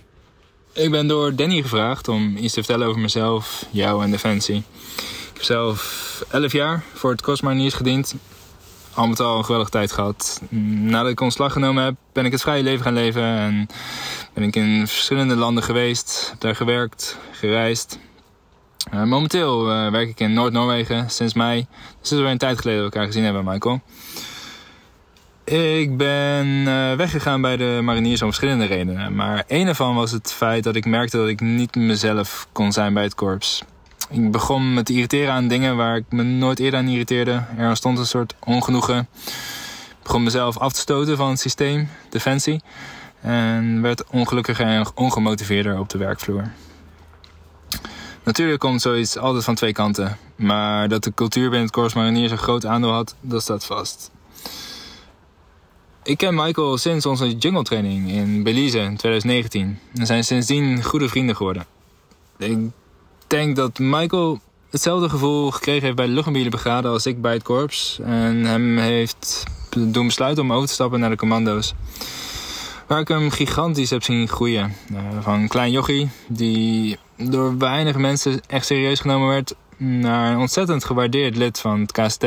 [0.74, 4.64] Ik ben door Danny gevraagd om iets te vertellen over mezelf, jou en Defensie.
[4.98, 8.16] Ik heb zelf 11 jaar voor het Kostmariniers gediend.
[8.94, 10.42] Al met al een geweldige tijd gehad.
[10.50, 13.24] Nadat ik ontslag genomen heb, ben ik het vrije leven gaan leven.
[13.24, 13.68] En
[14.34, 16.36] ben ik in verschillende landen geweest.
[16.40, 18.00] Daar gewerkt, gereisd.
[18.92, 21.68] Eh, momenteel eh, werk ik in Noord-Noorwegen sinds mei.
[22.00, 23.82] Dus het is weer een tijd geleden dat we elkaar gezien hebben, Michael.
[25.52, 29.16] Ik ben eh, weggegaan bij de mariniers om verschillende redenen.
[29.16, 32.94] Maar een ervan was het feit dat ik merkte dat ik niet mezelf kon zijn
[32.94, 33.64] bij het korps.
[34.10, 37.44] Ik begon me te irriteren aan dingen waar ik me nooit eerder aan irriteerde.
[37.58, 39.08] Er ontstond een soort ongenoegen.
[39.90, 42.62] Ik begon mezelf af te stoten van het systeem, defensie.
[43.22, 46.52] En werd ongelukkiger en ongemotiveerder op de werkvloer.
[48.24, 50.18] Natuurlijk komt zoiets altijd van twee kanten.
[50.36, 54.12] Maar dat de cultuur binnen het Korps Mariniers een groot aandeel had, dat staat vast.
[56.04, 59.80] Ik ken Michael sinds onze jungle training in Belize in 2019.
[59.94, 61.66] En zijn sindsdien goede vrienden geworden.
[62.38, 62.58] Ik
[63.28, 68.00] denk dat Michael hetzelfde gevoel gekregen heeft bij de luchtmobielenbrigade als ik bij het korps.
[68.04, 69.44] En hem heeft
[69.78, 71.74] doen besluiten om over te stappen naar de commando's.
[72.88, 74.76] Waar ik hem gigantisch heb zien groeien.
[74.94, 79.56] Eh, van een klein jochie die door weinig mensen echt serieus genomen werd...
[79.78, 82.26] naar een ontzettend gewaardeerd lid van het KST.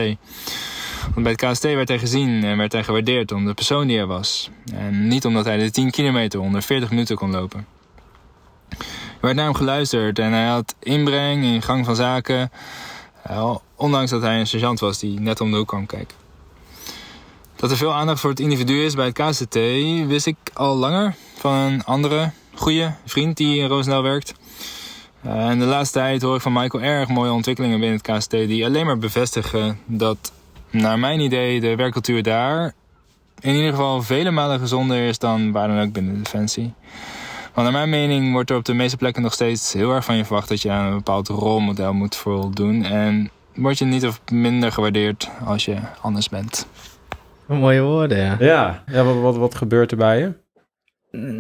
[1.13, 3.97] Want bij het KST werd hij gezien en werd hij gewaardeerd om de persoon die
[3.97, 4.51] hij was.
[4.73, 7.67] En niet omdat hij de 10 kilometer onder 40 minuten kon lopen.
[8.69, 12.51] Er werd naar hem geluisterd en hij had inbreng in gang van zaken.
[13.77, 16.17] Ondanks dat hij een sergeant was die net om de hoek kwam kijken.
[17.57, 19.55] Dat er veel aandacht voor het individu is bij het KST
[20.07, 24.35] wist ik al langer van een andere goede vriend die in Roosendaal werkt.
[25.21, 28.31] Eh, en de laatste tijd hoor ik van Michael erg mooie ontwikkelingen binnen het KST
[28.31, 30.33] die alleen maar bevestigen dat
[30.75, 32.75] naar mijn idee de werkcultuur daar
[33.41, 36.75] in ieder geval vele malen gezonder is dan waar dan ook binnen de Defensie.
[37.55, 40.17] Want naar mijn mening wordt er op de meeste plekken nog steeds heel erg van
[40.17, 42.85] je verwacht dat je aan een bepaald rolmodel moet voldoen.
[42.85, 46.67] En word je niet of minder gewaardeerd als je anders bent.
[47.47, 48.37] Mooie woorden, ja.
[48.39, 50.33] Ja, ja wat, wat, wat gebeurt er bij je?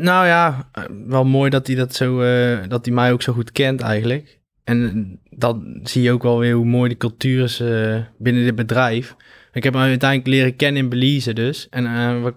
[0.01, 0.68] Nou ja,
[1.07, 4.40] wel mooi dat hij dat zo, eh, dat hij mij ook zo goed kent eigenlijk.
[4.64, 8.55] En dan zie je ook wel weer hoe mooi de cultuur is eh, binnen dit
[8.55, 9.16] bedrijf.
[9.53, 11.66] Ik heb hem uiteindelijk leren kennen in Belize dus.
[11.70, 12.35] En eh, we,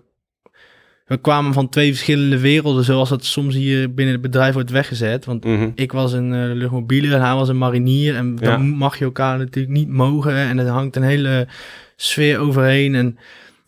[1.05, 5.25] we kwamen van twee verschillende werelden, zoals dat soms hier binnen het bedrijf wordt weggezet.
[5.25, 5.69] Want Mhm.
[5.75, 8.15] ik was een uh, luchtmobiele en hij was een marinier.
[8.15, 8.57] En dan Ja.
[8.75, 10.33] mag je elkaar natuurlijk niet mogen.
[10.35, 11.47] En er hangt een hele
[11.95, 12.95] sfeer overheen.
[12.95, 13.17] En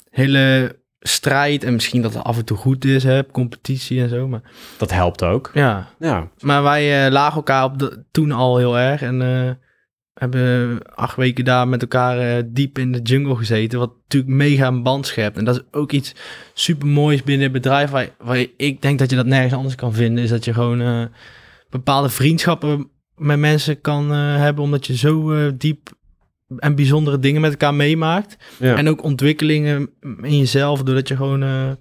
[0.09, 1.63] hele strijd.
[1.63, 4.27] En misschien dat het af en toe goed is, hè, competitie en zo.
[4.27, 4.41] Maar
[4.77, 5.51] Dat helpt ook.
[5.53, 9.01] ja, Ja, maar wij eh, lagen elkaar op de, toen al heel erg.
[9.01, 9.51] En eh,
[10.13, 13.79] hebben acht weken daar met elkaar eh, diep in de jungle gezeten.
[13.79, 15.37] Wat natuurlijk mega een band schept.
[15.37, 16.15] En dat is ook iets
[16.53, 17.89] super moois binnen het bedrijf.
[17.89, 20.23] Waar, waar ik denk dat je dat nergens anders kan vinden.
[20.23, 21.03] Is dat je gewoon eh,
[21.69, 24.63] bepaalde vriendschappen met mensen kan eh, hebben.
[24.63, 25.89] Omdat je zo eh, diep
[26.57, 28.37] en bijzondere dingen met elkaar meemaakt.
[28.59, 28.75] ja.
[28.75, 29.89] En ook ontwikkelingen
[30.21, 31.71] in jezelf, doordat je gewoon eh,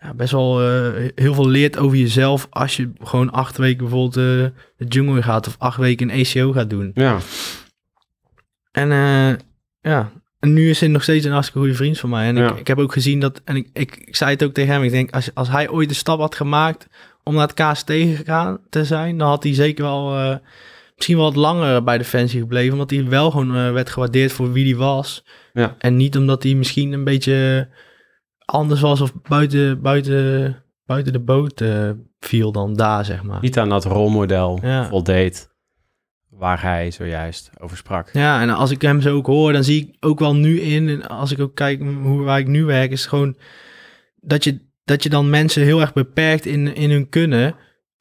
[0.00, 4.16] ja, best wel eh, heel veel leert over jezelf als je gewoon acht weken bijvoorbeeld
[4.16, 6.90] eh, de jungle gaat of acht weken een ACO gaat doen.
[6.94, 7.18] ja.
[8.72, 8.88] En
[9.80, 12.26] ja, en nu is hij nog steeds een hartstikke goede vriend van mij.
[12.28, 12.50] En Ja.
[12.50, 14.82] ik, ik heb ook gezien dat, en ik, ik, ik zei het ook tegen hem,
[14.82, 16.86] ik denk als, als hij ooit de stap had gemaakt
[17.22, 20.38] om naar het KST gegaan te zijn, dan had hij zeker wel
[20.96, 22.72] misschien wel wat langer bij Defensie gebleven.
[22.72, 25.24] Omdat hij wel gewoon eh, werd gewaardeerd voor wie hij was.
[25.52, 25.74] Ja.
[25.78, 27.68] En niet omdat hij misschien een beetje
[28.44, 30.56] anders was of buiten, buiten,
[30.86, 33.40] buiten de boot eh, viel dan daar, zeg maar.
[33.40, 34.88] Niet aan dat rolmodel Ja.
[34.88, 35.54] voldeed
[36.30, 38.10] waar hij zojuist over sprak.
[38.12, 40.88] Ja, en als ik hem zo ook hoor, dan zie ik ook wel nu in,
[40.88, 43.36] en als ik ook kijk hoe waar ik nu werk, is gewoon
[44.20, 47.54] dat je, dat je dan mensen heel erg beperkt in, in hun kunnen.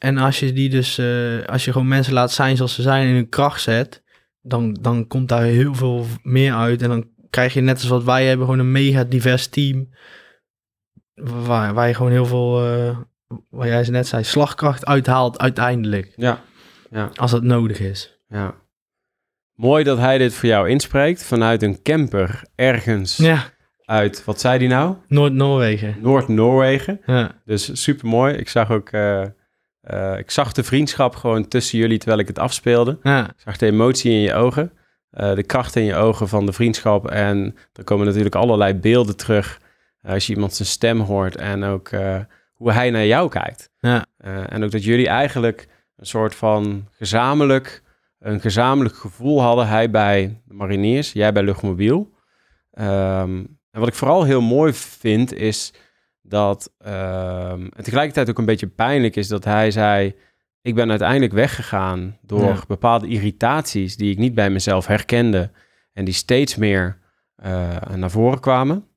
[0.05, 3.07] En als je die dus, eh, als je gewoon mensen laat zijn zoals ze zijn
[3.07, 4.03] in hun kracht zet,
[4.41, 6.81] dan, dan komt daar heel veel meer uit.
[6.81, 9.89] En dan krijg je net als wat wij hebben, gewoon een mega divers team.
[11.13, 12.97] Waar, waar je gewoon heel veel, eh
[13.49, 16.13] wat jij net zei, slagkracht uithaalt uiteindelijk.
[16.15, 16.41] Ja,
[17.15, 18.19] Als dat nodig is.
[18.27, 18.55] ja.
[19.53, 23.43] Mooi dat hij dit voor jou inspreekt vanuit een camper ergens Ja,
[23.85, 24.95] uit, wat zei hij nou?
[25.07, 25.95] Noord-Noorwegen.
[26.01, 27.01] Noord-Noorwegen.
[27.05, 27.41] Ja.
[27.45, 28.33] Dus super mooi.
[28.33, 29.23] Ik zag ook, eh,
[29.85, 32.97] eh, ik zag de vriendschap gewoon tussen jullie terwijl ik het afspeelde.
[33.03, 34.71] Ja, Ik zag de emotie in je ogen,
[35.09, 37.09] eh, de kracht in je ogen van de vriendschap.
[37.09, 39.61] En er komen natuurlijk allerlei beelden terug
[40.01, 41.89] eh, als je iemand zijn stem hoort en ook
[42.53, 43.69] hoe hij naar jou kijkt.
[43.79, 44.05] ja,
[44.49, 45.67] en ook dat jullie eigenlijk
[45.97, 47.81] een soort van gezamenlijk,
[48.19, 49.67] een gezamenlijk gevoel hadden.
[49.67, 52.13] Hij bij de mariniers, jij bij luchtmobiel.
[52.71, 55.73] Ehm, en wat ik vooral heel mooi vind is
[56.27, 60.15] dat, ehm, en tegelijkertijd ook een beetje pijnlijk is dat hij zei,
[60.61, 62.63] ik ben uiteindelijk weggegaan door Ja.
[62.67, 65.51] bepaalde irritaties die ik niet bij mezelf herkende
[65.93, 67.03] en die steeds meer
[67.35, 68.87] eh, naar voren kwamen.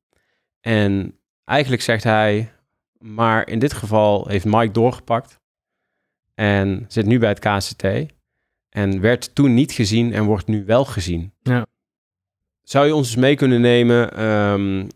[0.60, 2.52] En eigenlijk zegt hij,
[2.98, 5.40] maar in dit geval heeft Mike doorgepakt
[6.34, 7.84] en zit nu bij het KCT
[8.68, 11.32] en werd toen niet gezien en wordt nu wel gezien.
[11.42, 11.66] Ja.
[12.62, 14.86] Zou je ons eens mee kunnen nemen ehm,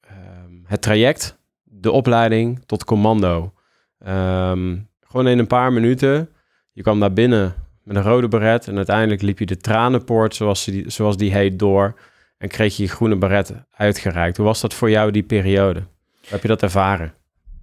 [0.00, 1.37] ehm, het traject,
[1.80, 3.52] de opleiding tot commando?
[3.98, 6.28] Ehm, gewoon in een paar minuten.
[6.72, 10.64] Je kwam daar binnen met een rode beret en uiteindelijk liep je de tranenpoort, zoals,
[10.64, 12.00] die, zoals die heet, door
[12.38, 14.36] en kreeg je je groene beret uitgereikt.
[14.36, 15.80] Hoe was dat voor jou die periode?
[15.80, 17.12] Hoe heb je dat ervaren?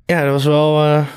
[0.05, 1.07] ja dat was wel eh,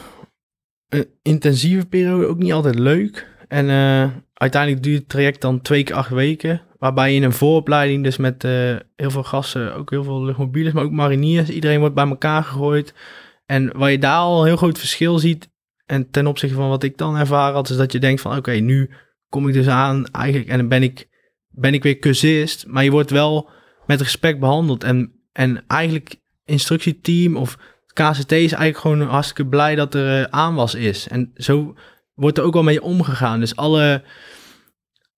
[0.88, 3.26] een intensieve periode, ook niet altijd leuk.
[3.48, 6.62] En eh, uiteindelijk duurt het traject dan twee keer acht weken.
[6.78, 10.74] Waarbij je in een vooropleiding dus met eh, heel veel gasten, ook heel veel luchtmobielen,
[10.74, 12.94] maar ook mariniers, iedereen wordt bij elkaar gegooid.
[13.46, 15.48] En waar je daar al een heel groot verschil ziet,
[15.86, 18.52] en ten opzichte van wat ik dan ervaren had, is dat je denkt van oké,
[18.52, 18.90] nu
[19.28, 21.08] kom ik dus aan eigenlijk en dan ben ik,
[21.48, 23.50] ben ik weer cursist, maar je wordt wel
[23.86, 24.84] met respect behandeld.
[24.84, 27.58] En, en eigenlijk instructieteam of
[27.92, 31.08] KCT is eigenlijk gewoon hartstikke blij dat er eh, aanwas is.
[31.08, 31.74] En zo
[32.18, 33.40] wordt er ook wel mee omgegaan.
[33.40, 34.02] Dus alle,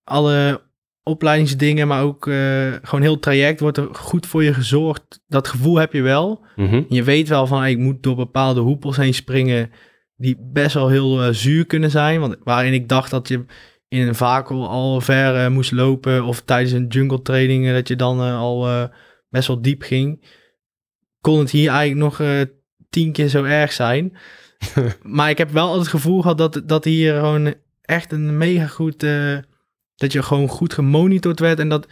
[0.03, 0.61] alle
[1.03, 5.21] opleidingsdingen, maar ook eh, gewoon heel traject wordt er goed voor je gezorgd.
[5.27, 6.45] Dat gevoel heb je wel.
[6.55, 6.83] Mhm.
[6.89, 9.71] Je weet wel van, hey, ik moet door bepaalde hoepels heen springen
[10.15, 12.19] die best wel heel eh, zuur kunnen zijn.
[12.19, 13.45] Want waarin ik dacht dat je
[13.87, 17.95] in een vakel al ver eh, moest lopen of tijdens een jungle training dat je
[17.95, 18.89] dan al
[19.29, 20.25] best wel diep ging,
[21.21, 22.47] kon het hier eigenlijk nog
[22.89, 24.17] tien keer zo erg zijn.
[25.17, 29.03] maar ik heb wel het gevoel gehad dat, dat hier gewoon echt een mega goed,
[29.03, 29.37] eh,
[29.95, 31.87] dat je gewoon goed gemonitord werd en dat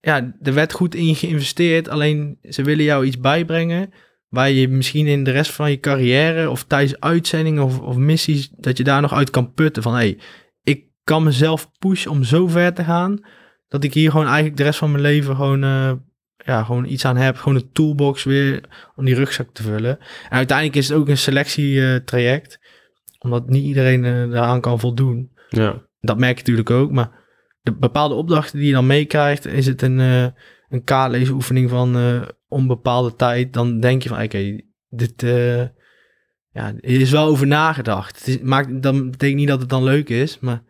[0.00, 1.88] ja, er werd goed in geïnvesteerd.
[1.88, 3.92] Alleen ze willen jou iets bijbrengen
[4.28, 8.50] waar je misschien in de rest van je carrière of tijdens uitzendingen of, of missies,
[8.56, 10.18] dat je daar nog uit kan putten van, hey,
[10.62, 13.20] ik kan mezelf pushen om zo ver te gaan,
[13.68, 15.92] dat ik hier gewoon eigenlijk de rest van mijn leven gewoon, eh,
[16.44, 17.36] ja, gewoon iets aan heb.
[17.36, 18.60] Gewoon een toolbox weer
[18.96, 19.98] om die rugzak te vullen.
[20.28, 22.58] En uiteindelijk is het ook een selectietraject,
[23.18, 25.32] omdat niet iedereen eh, daaraan kan voldoen.
[25.48, 25.82] Ja.
[26.00, 27.10] Dat merk je natuurlijk ook, maar
[27.60, 30.26] de bepaalde opdrachten die je dan meekrijgt, is het een, eh
[30.68, 35.22] een kaartleesoefening van eh, onbepaalde tijd, dan denk je van, oké, dit
[36.54, 38.18] ja, er is wel over nagedacht.
[38.18, 40.62] Het is, maakt, dat betekent niet dat het dan leuk is, maar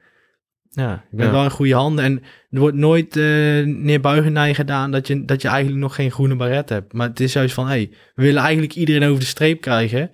[0.74, 2.04] ja, je bent wel in goede handen.
[2.04, 5.94] En er wordt nooit eh neerbuigend naar je gedaan dat je, dat je eigenlijk nog
[5.94, 6.92] geen groene baret hebt.
[6.92, 10.10] Maar het is juist van, hey, we willen eigenlijk iedereen over de streep krijgen.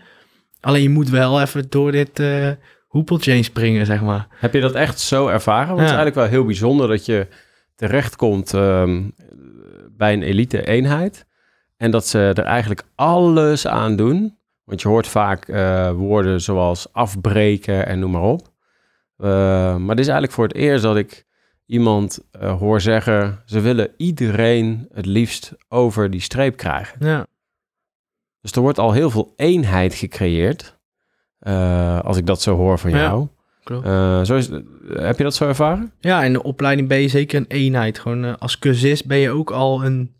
[0.60, 2.50] Alleen je moet wel even door dit eh
[2.90, 4.26] hoepeltje heen springen, zeg maar.
[4.30, 5.66] Heb je dat echt zo ervaren?
[5.66, 7.26] Want het is eigenlijk wel heel bijzonder dat je
[7.76, 9.02] terechtkomt ehm,
[9.96, 11.26] bij een elite eenheid.
[11.76, 14.38] En dat ze er eigenlijk alles aan doen.
[14.64, 18.49] Want je hoort vaak eh, woorden zoals afbreken en noem maar op.
[19.20, 21.26] Eh, maar dit is eigenlijk voor het eerst dat ik
[21.66, 23.42] iemand eh, hoor zeggen...
[23.44, 27.06] ze willen iedereen het liefst over die streep krijgen.
[27.06, 27.26] Ja,
[28.40, 30.78] Dus er wordt al heel veel eenheid gecreëerd.
[31.38, 33.28] eh, als ik dat zo hoor van Ja, jou.
[33.64, 33.86] klopt.
[34.26, 34.48] Zo is,
[34.88, 35.92] heb je dat zo ervaren?
[36.00, 37.98] Ja, in de opleiding ben je zeker een eenheid.
[37.98, 40.14] Gewoon als cursist ben je ook al een...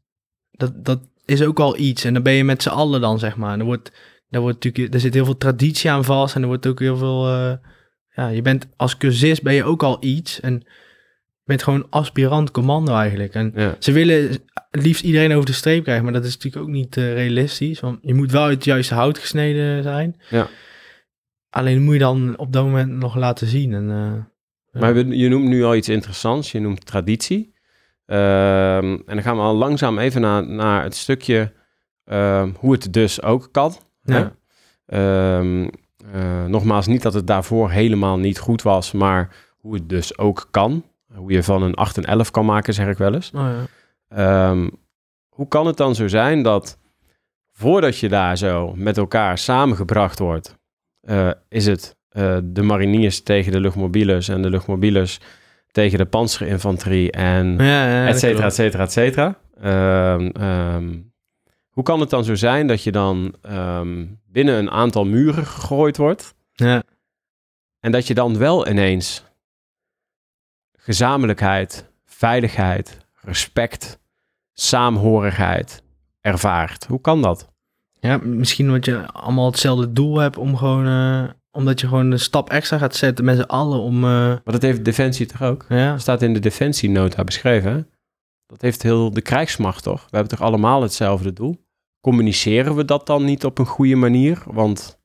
[0.51, 2.05] Dat, dat is ook al iets.
[2.05, 3.53] En dan ben je met z'n allen dan, zeg maar.
[3.53, 3.93] En er wordt
[4.29, 6.97] daar, wordt natuurlijk, er zit heel veel traditie aan vast en er wordt ook heel
[6.97, 7.59] veel...
[8.15, 10.53] ja, je bent als cursist ben je ook al iets en
[11.43, 13.35] je bent gewoon aspirant commando eigenlijk.
[13.35, 13.77] En Ja.
[13.79, 16.97] ze willen het liefst iedereen over de streep krijgen, maar dat is natuurlijk ook niet
[16.97, 17.81] eh, realistisch.
[17.81, 20.21] Want je moet wel uit het juiste hout gesneden zijn.
[20.31, 20.49] Ja.
[21.51, 23.75] Alleen moet je dan op dat moment nog laten zien.
[23.75, 26.53] En, eh, Maar je noemt nu al iets interessants.
[26.53, 27.55] Je noemt traditie.
[28.07, 31.53] Ehm, en dan gaan we al langzaam even naar, naar het stukje
[32.05, 33.75] ehm, hoe het dus ook kan.
[34.03, 34.19] hè?
[34.19, 34.33] Ja.
[36.13, 40.49] Eh, nogmaals, niet dat het daarvoor helemaal niet goed was, maar hoe het dus ook
[40.51, 40.85] kan.
[41.15, 43.31] Hoe je van een 8 en 11 kan maken, zeg ik wel eens.
[43.35, 43.67] oh ja.
[44.09, 44.69] Ehm,
[45.29, 46.79] hoe kan het dan zo zijn dat
[47.53, 50.57] voordat je daar zo met elkaar samengebracht wordt,
[51.01, 55.21] eh, is het eh, de mariniers tegen de luchtmobiles en de luchtmobiles
[55.71, 59.39] tegen de panzerinfanterie en Ja, ja, et cetera, et cetera, et cetera.
[59.61, 60.99] Ehm, ehm,
[61.71, 65.97] hoe kan het dan zo zijn dat je dan ehm, binnen een aantal muren gegooid
[65.97, 66.83] wordt Ja.
[67.81, 69.25] en dat je dan wel ineens
[70.77, 73.99] gezamenlijkheid, veiligheid, respect,
[74.53, 75.83] saamhorigheid
[76.21, 76.87] ervaart?
[76.87, 77.49] Hoe kan dat?
[78.01, 82.19] Ja, misschien omdat je allemaal hetzelfde doel hebt om gewoon, eh, omdat je gewoon een
[82.19, 85.65] stap extra gaat zetten met z'n allen om, eh, Maar dat heeft Defensie toch ook?
[85.69, 87.89] ja, Dat staat in de Defensienota beschreven.
[88.51, 90.01] Dat heeft heel de krijgsmacht toch?
[90.01, 91.65] We hebben toch allemaal hetzelfde doel?
[92.01, 94.43] Communiceren we dat dan niet op een goede manier?
[94.47, 95.01] Want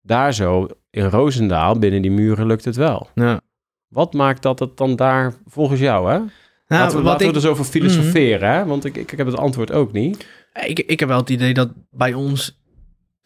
[0.00, 3.08] daar zo in Roosendaal, binnen die muren, lukt het wel.
[3.14, 3.40] ja.
[3.88, 6.18] Wat maakt dat het dan daar volgens jou, hè?
[6.18, 6.30] Nou,
[6.66, 8.64] laten we, wat laten ik, er zo over filosoferen, hè?
[8.64, 10.26] Want ik, ik, ik heb het antwoord ook niet.
[10.66, 12.60] ik, ik heb wel het idee dat bij ons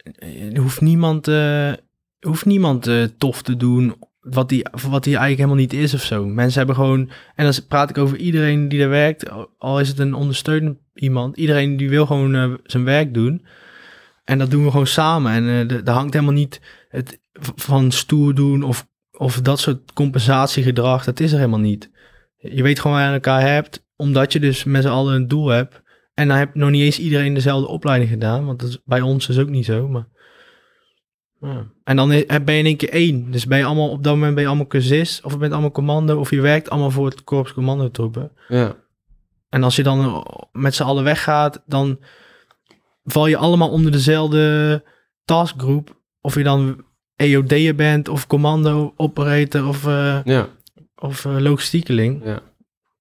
[0.02, 1.72] eh, hoeft niemand, eh,
[2.20, 3.94] hoeft niemand eh, tof te doen
[4.30, 6.26] wat die, wat die eigenlijk helemaal niet is of zo.
[6.26, 9.98] Mensen hebben gewoon, en dan praat ik over iedereen die er werkt, al- is het
[9.98, 13.44] een ondersteunend iemand, iedereen die wil gewoon eh, zijn werk doen.
[14.24, 15.32] En dat doen we gewoon samen.
[15.32, 17.20] En eh, er- daar hangt helemaal niet het
[17.56, 21.04] van stoer doen of, of dat soort compensatiegedrag.
[21.04, 21.90] Dat is er helemaal niet.
[22.36, 25.48] Je weet gewoon waar je elkaar hebt, omdat je dus met z'n allen een doel
[25.48, 25.82] hebt.
[26.14, 29.28] En dan heb nog niet eens iedereen dezelfde opleiding gedaan, want dat is, bij ons
[29.28, 29.88] is ook niet zo.
[29.88, 30.06] Maar,
[31.40, 31.66] ja.
[31.84, 33.30] En dan ben je in één keer één.
[33.30, 35.70] Dus ben je allemaal, op dat moment ben je allemaal cursist, of je bent allemaal
[35.70, 38.32] commando, of je werkt allemaal voor het korps commandotroepen.
[38.48, 38.76] Ja.
[39.48, 40.22] En als je dan eh,
[40.52, 41.98] met z'n allen weggaat, dan
[43.04, 44.82] val je allemaal onder dezelfde
[45.24, 46.00] taskgroep.
[46.20, 46.84] Of je dan
[47.16, 50.48] EOD'er bent, of commando, operator, of, eh Ja.
[50.96, 52.24] of eh, logistiekeling.
[52.24, 52.40] Ja.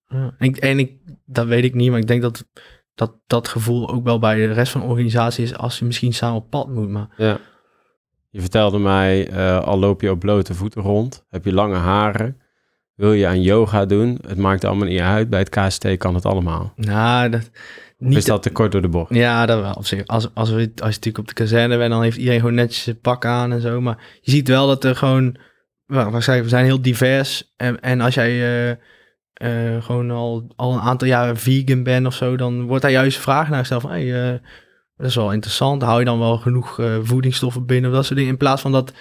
[0.07, 0.35] Ja.
[0.37, 0.91] En, ik, en ik,
[1.25, 2.45] dat weet ik niet, maar ik denk dat,
[2.95, 6.13] dat dat gevoel ook wel bij de rest van de organisatie is als je misschien
[6.13, 6.89] samen op pad moet.
[6.89, 7.39] Maar Ja.
[8.35, 12.41] Je vertelde mij, eh, al loop je op blote voeten rond, heb je lange haren,
[12.95, 16.25] wil je aan yoga doen, het maakt allemaal niet uit, bij het KST kan het
[16.25, 16.73] allemaal.
[16.75, 19.13] nou, dat, Of niet, is dat te kort door de bocht?
[19.13, 19.73] Ja, dat wel.
[19.73, 20.05] Op zich.
[20.05, 22.83] Als, als, we, als je natuurlijk op de kazerne bent, dan heeft iedereen gewoon netjes
[22.83, 23.81] zijn pak aan en zo.
[23.81, 25.35] Maar je ziet wel dat er gewoon...
[25.85, 27.53] Well, we, zijn, heel divers.
[27.57, 28.69] En, en als jij eh,
[29.33, 32.35] eh, gewoon al, al een aantal jaren vegan bent of zo...
[32.35, 33.91] dan wordt daar juist vragen naar gesteld van...
[33.91, 34.41] Hey,
[34.97, 35.81] dat is wel interessant.
[35.81, 38.31] Hou je dan wel genoeg eh, voedingsstoffen binnen of dat soort dingen?
[38.33, 38.93] In plaats van dat...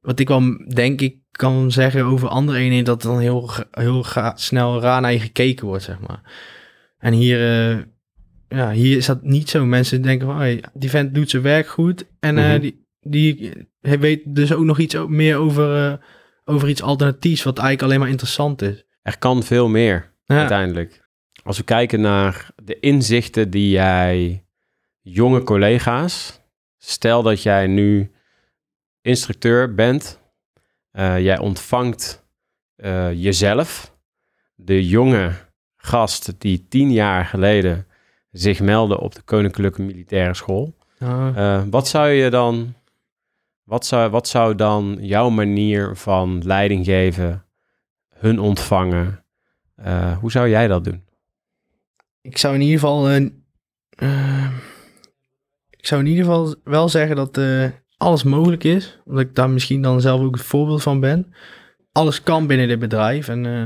[0.00, 0.42] Wat ik wel
[0.74, 2.84] denk ik kan zeggen over andere eenheden...
[2.84, 6.20] dat dan heel, heel gra- snel raar naar je gekeken wordt, zeg maar.
[6.98, 7.70] En hier...
[7.70, 7.78] eh,
[8.48, 9.64] ja, hier is dat niet zo.
[9.66, 12.06] Mensen denken van, hey, die vent doet zijn werk goed.
[12.20, 12.60] En eh, Mhm.
[12.60, 15.98] die, die hij weet dus ook nog iets meer over,
[16.44, 18.84] over iets alternatiefs, wat eigenlijk alleen maar interessant is.
[19.02, 21.08] Er kan veel meer, Ja, uiteindelijk.
[21.44, 24.44] Als we kijken naar de inzichten die jij
[25.02, 26.40] jonge collega's,
[26.78, 28.12] stel dat jij nu
[29.00, 30.20] instructeur bent,
[30.90, 32.24] eh, jij ontvangt
[32.76, 33.96] eh, jezelf,
[34.54, 35.32] de jonge
[35.76, 37.86] gast die tien jaar geleden
[38.30, 40.76] zich meldde op de Koninklijke Militaire School.
[40.98, 42.74] Ja, Eh, wat zou je dan,
[43.62, 47.44] wat zou, wat zou dan jouw manier van leiding geven,
[48.14, 49.24] hun ontvangen,
[50.20, 51.04] hoe zou jij dat doen?
[52.22, 54.48] ik zou in ieder geval, eh,
[55.82, 57.64] ik zou in ieder geval wel zeggen dat eh,
[57.96, 61.34] alles mogelijk is, omdat ik daar misschien dan zelf ook het voorbeeld van ben.
[61.92, 63.62] Alles kan binnen dit bedrijf en eh,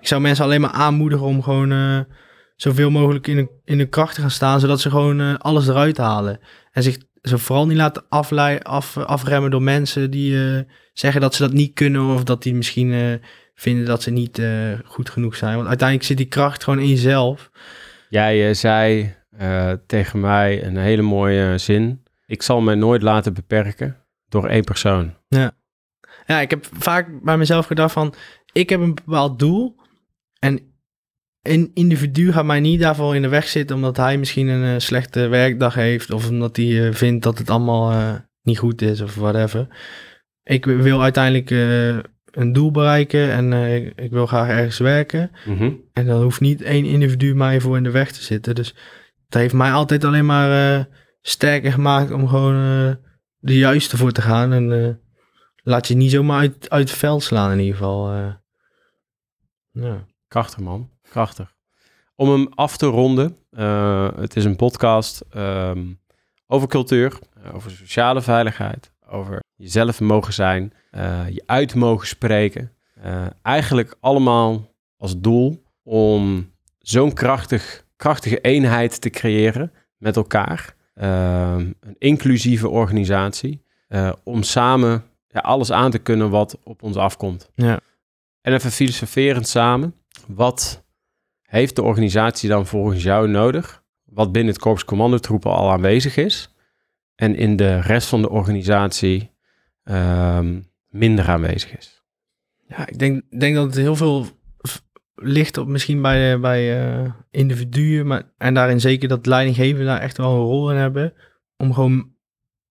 [0.00, 2.00] ik zou mensen alleen maar aanmoedigen om gewoon eh,
[2.56, 6.40] zoveel mogelijk in hun, in kracht te gaan staan, zodat ze gewoon alles eruit halen.
[6.72, 11.42] En zich zo vooral niet laten aflei, af, afremmen door mensen die zeggen dat ze
[11.42, 13.20] dat niet kunnen of dat die misschien
[13.54, 14.42] vinden dat ze niet
[14.84, 15.56] goed genoeg zijn.
[15.56, 17.50] Want uiteindelijk zit die kracht gewoon in jezelf.
[18.08, 22.02] Jij zei eh, tegen mij een hele mooie zin.
[22.26, 23.96] Ik zal mij nooit laten beperken
[24.28, 25.14] door één persoon.
[26.26, 28.14] Ja, ik heb vaak bij mezelf gedacht van,
[28.52, 29.76] ik heb een bepaald doel
[30.38, 30.60] en
[31.42, 34.80] een individu gaat mij niet daarvoor in de weg zitten omdat hij misschien een eh,
[34.80, 39.14] slechte werkdag heeft of omdat hij eh, vindt dat het allemaal niet goed is of
[39.14, 39.66] whatever.
[40.42, 41.50] Ik wil uiteindelijk
[42.30, 45.30] een doel bereiken en ik, ik wil graag ergens werken.
[45.44, 45.72] Mhm.
[45.92, 48.54] En dan hoeft niet één individu mij voor in de weg te zitten.
[48.54, 48.74] Dus
[49.28, 50.84] dat heeft mij altijd alleen maar eh,
[51.20, 52.94] sterker gemaakt om gewoon eh,
[53.38, 54.52] de juiste voor te gaan.
[54.52, 54.94] En eh,
[55.62, 58.14] laat je niet zomaar uit, uit het veld slaan in ieder geval.
[59.70, 60.04] ja.
[60.28, 60.90] Krachtig, man.
[61.10, 61.54] Krachtig.
[62.14, 63.36] Om hem af te ronden,
[64.20, 65.92] het is een podcast ehm,
[66.46, 67.18] over cultuur,
[67.52, 70.72] over sociale veiligheid, over jezelf mogen zijn,
[71.30, 72.72] je uit mogen spreken.
[73.42, 80.74] Eigenlijk allemaal als doel om zo'n krachtig, krachtige eenheid te creëren met elkaar.
[80.94, 86.96] Ehm, een inclusieve organisatie, eh, om samen ja, alles aan te kunnen wat op ons
[86.96, 87.50] afkomt.
[87.54, 87.80] Ja.
[88.40, 89.94] En even filosoferend samen,
[90.26, 90.84] wat
[91.42, 93.82] heeft de organisatie dan volgens jou nodig?
[94.04, 96.54] Wat binnen het korps commandotroepen al aanwezig is
[97.14, 99.34] en in de rest van de organisatie
[99.82, 102.02] ehm, minder aanwezig is?
[102.68, 104.26] Ja, ik denk, denk dat het heel veel
[105.16, 110.00] ligt op misschien bij, eh, bij eh, individuen, maar, en daarin zeker dat leidinggevenden daar
[110.00, 111.12] echt wel een rol in hebben.
[111.56, 112.10] Om gewoon,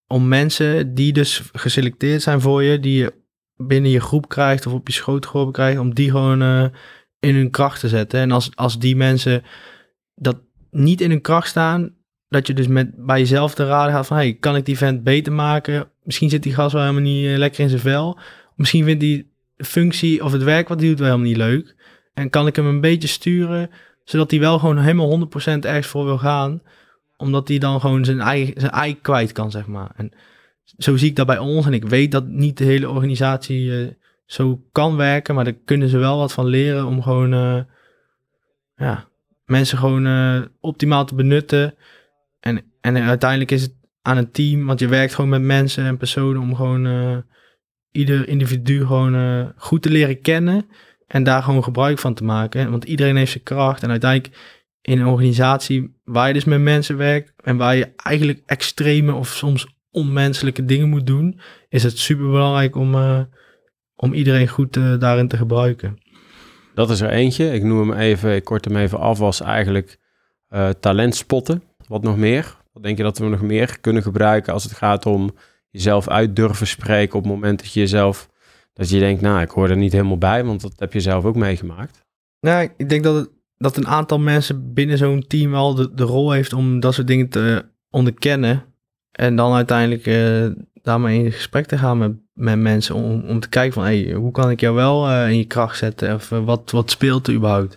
[0.07, 3.13] om mensen die dus geselecteerd zijn voor je, die je
[3.57, 6.65] binnen je groep krijgt of op je schoot krijgt, om die gewoon eh,
[7.21, 8.21] in hun kracht te zetten.
[8.21, 9.43] En als, als die mensen
[10.15, 10.37] dat
[10.71, 11.95] niet in hun kracht staan,
[12.29, 15.03] dat je dus met, bij jezelf te raden gaat van, hey, kan ik die vent
[15.03, 15.89] beter maken?
[16.03, 18.19] Misschien zit die gast wel helemaal niet lekker in zijn vel.
[18.57, 19.27] Misschien vindt de
[19.57, 21.75] functie of het werk wat hij doet wel helemaal niet leuk.
[22.15, 23.71] En kan ik hem een beetje sturen,
[24.05, 25.29] zodat hij wel gewoon helemaal 100%
[25.61, 26.63] ergens voor wil gaan.
[27.17, 29.91] Omdat hij dan gewoon zijn eigen, zijn ei kwijt kan, zeg maar.
[29.97, 30.13] En
[30.79, 31.67] zo zie ik dat bij ons.
[31.67, 33.89] En ik weet dat niet de hele organisatie eh,
[34.27, 35.35] zo kan werken.
[35.35, 37.61] Maar daar kunnen ze wel wat van leren om gewoon eh,
[38.77, 39.09] ja,
[39.45, 41.75] mensen gewoon eh, optimaal te benutten.
[42.41, 45.97] En, en uiteindelijk is het aan een team, want je werkt gewoon met mensen en
[45.97, 47.25] personen om gewoon
[47.91, 50.67] ieder individu gewoon goed te leren kennen
[51.07, 52.71] en daar gewoon gebruik van te maken.
[52.71, 54.37] Want iedereen heeft zijn kracht en uiteindelijk
[54.81, 59.29] in een organisatie waar je dus met mensen werkt en waar je eigenlijk extreme of
[59.29, 63.21] soms onmenselijke dingen moet doen, is het super belangrijk om, eh,
[63.95, 65.99] om iedereen goed eh, daarin te gebruiken.
[66.75, 67.53] Dat is er eentje.
[67.53, 69.99] Ik noem hem even, ik kort hem even af, was eigenlijk
[70.49, 71.63] eh talent spotten.
[71.87, 72.57] Wat nog meer?
[72.73, 75.35] Wat denk je dat we nog meer kunnen gebruiken als het gaat om
[75.71, 78.31] jezelf uit durven spreken op het moment dat je jezelf,
[78.75, 81.25] dat je denkt, nou, ik hoor er niet helemaal bij, want dat heb je zelf
[81.25, 82.03] ook meegemaakt.
[82.41, 86.03] Nou, ik denk dat, het, dat een aantal mensen binnen zo'n team wel de, de
[86.03, 88.65] rol heeft om dat soort dingen te onderkennen.
[89.13, 90.47] En dan uiteindelijk eh,
[90.83, 94.31] daarmee in gesprek te gaan met, met mensen om, om te kijken van, hey, hoe
[94.33, 96.15] kan ik jou wel eh, in je kracht zetten?
[96.15, 97.75] Of eh, wat, wat speelt er überhaupt?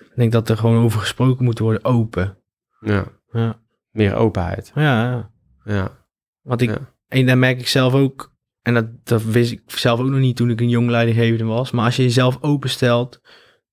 [0.00, 2.36] Ik denk dat er gewoon over gesproken moet worden, open.
[2.80, 3.58] Ja, Ja,
[3.90, 4.72] meer openheid.
[4.74, 5.30] ja, ja.
[5.64, 5.90] Ja,
[6.42, 6.78] Want ik, Ja.
[7.08, 8.33] en dat merk ik zelf ook,
[8.64, 11.70] en dat, dat wist ik zelf ook nog niet toen ik een jong leidinggevende was.
[11.70, 13.20] Maar als je jezelf openstelt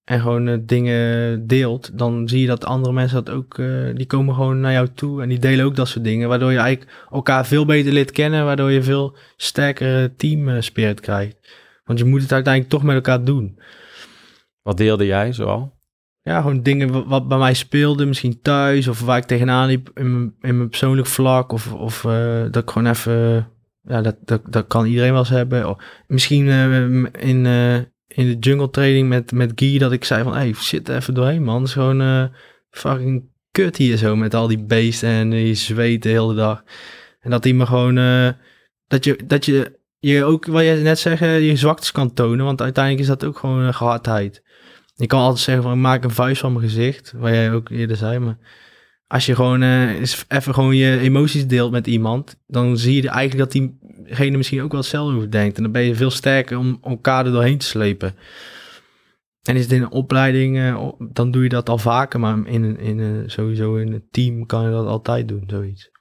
[0.04, 4.06] en gewoon eh, dingen deelt, dan zie je dat andere mensen dat ook, eh, die
[4.06, 6.30] komen gewoon naar jou toe en die delen ook dat soort dingen.
[6.30, 11.00] Waardoor je eigenlijk elkaar veel beter leert kennen, waardoor je veel sterkere team eh, spirit
[11.00, 11.38] krijgt.
[11.84, 13.60] Want je moet het uiteindelijk toch met elkaar doen.
[14.62, 15.80] wat deelde jij zoal?
[16.22, 19.92] Ja, gewoon dingen wa- wat bij mij speelde, misschien thuis of waar ik tegenaan liep
[19.94, 21.52] in mijn, in mijn persoonlijk vlak.
[21.52, 22.02] Of, of
[22.52, 23.51] dat ik gewoon even,
[23.84, 25.70] ja, dat, dat, dat kan iedereen wel eens hebben.
[25.70, 26.86] Of misschien eh,
[27.28, 27.76] in, eh,
[28.08, 31.44] in de jungle training met, met Guy dat ik zei van, hey, zit even doorheen
[31.44, 31.60] man.
[31.60, 32.24] Het is gewoon eh,
[32.70, 36.64] fucking kut hier zo met al die beesten en je zweet de hele dag.
[37.20, 37.96] En dat hij me gewoon,
[38.88, 42.46] dat je, dat je, je ook, wat je net zeggen, je zwaktes kan tonen.
[42.46, 44.44] Want uiteindelijk is dat ook gewoon een gehardheid.
[44.96, 47.98] Je kan altijd zeggen van maak een vuist van mijn gezicht, wat jij ook eerder
[47.98, 48.38] zei, maar
[49.12, 53.52] als je gewoon eens even gewoon je emoties deelt met iemand, dan zie je eigenlijk
[53.52, 53.62] dat
[54.06, 55.58] diegene misschien ook wel hetzelfde over denkt.
[55.58, 58.16] En dan ben je veel sterker om elkaar er doorheen te slepen.
[59.42, 62.80] En is het in een opleiding, eh, dan doe je dat al vaker, maar in,
[62.80, 65.92] in, sowieso in een team kan je dat altijd doen, zoiets.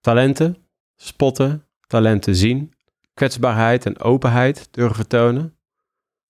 [0.00, 0.56] Talenten,
[0.96, 2.74] spotten, talenten zien,
[3.14, 5.56] kwetsbaarheid en openheid durven tonen.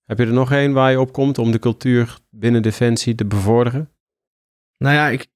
[0.05, 3.25] Heb je er nog één waar je op komt om de cultuur binnen Defensie te
[3.25, 3.91] bevorderen?
[4.79, 5.32] Nou ja, ik,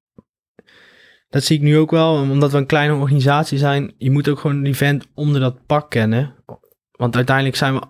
[1.37, 3.95] dat zie ik nu ook wel, omdat we een kleine organisatie zijn.
[3.99, 6.35] Je moet ook gewoon die vent onder dat pak kennen.
[6.91, 7.81] Want uiteindelijk zijn we,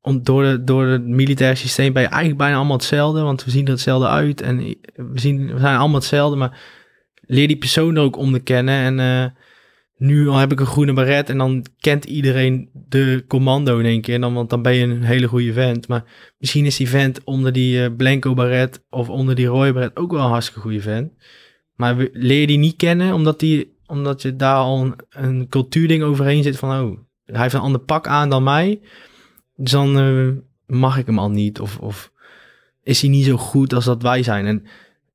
[0.00, 0.22] om,
[0.64, 3.20] door, het militaire systeem, ben je eigenlijk bijna allemaal hetzelfde.
[3.20, 4.56] Want we zien er hetzelfde uit en
[4.94, 6.36] we, zien, we zijn allemaal hetzelfde.
[6.36, 6.60] Maar
[7.20, 8.74] leer die persoon er ook onder kennen.
[8.74, 9.30] En eh,
[9.96, 14.00] nu al heb ik een groene baret en dan kent iedereen de commando in één
[14.00, 14.20] keer.
[14.20, 15.88] Dan, want dan ben je een hele goede vent.
[15.88, 16.04] Maar
[16.38, 20.12] misschien is die vent onder die eh, blanco baret of onder die rode baret ook
[20.12, 21.12] wel een hartstikke goede vent.
[21.80, 26.58] Maar leer die niet kennen omdat die omdat je daar al een, cultuurding overheen zit
[26.58, 28.80] van, oh, hij heeft een ander pak aan dan mij.
[29.56, 31.60] Dus dan eh, mag ik hem al niet.
[31.60, 32.12] Of, of
[32.82, 34.46] is hij niet zo goed als dat wij zijn.
[34.46, 34.66] En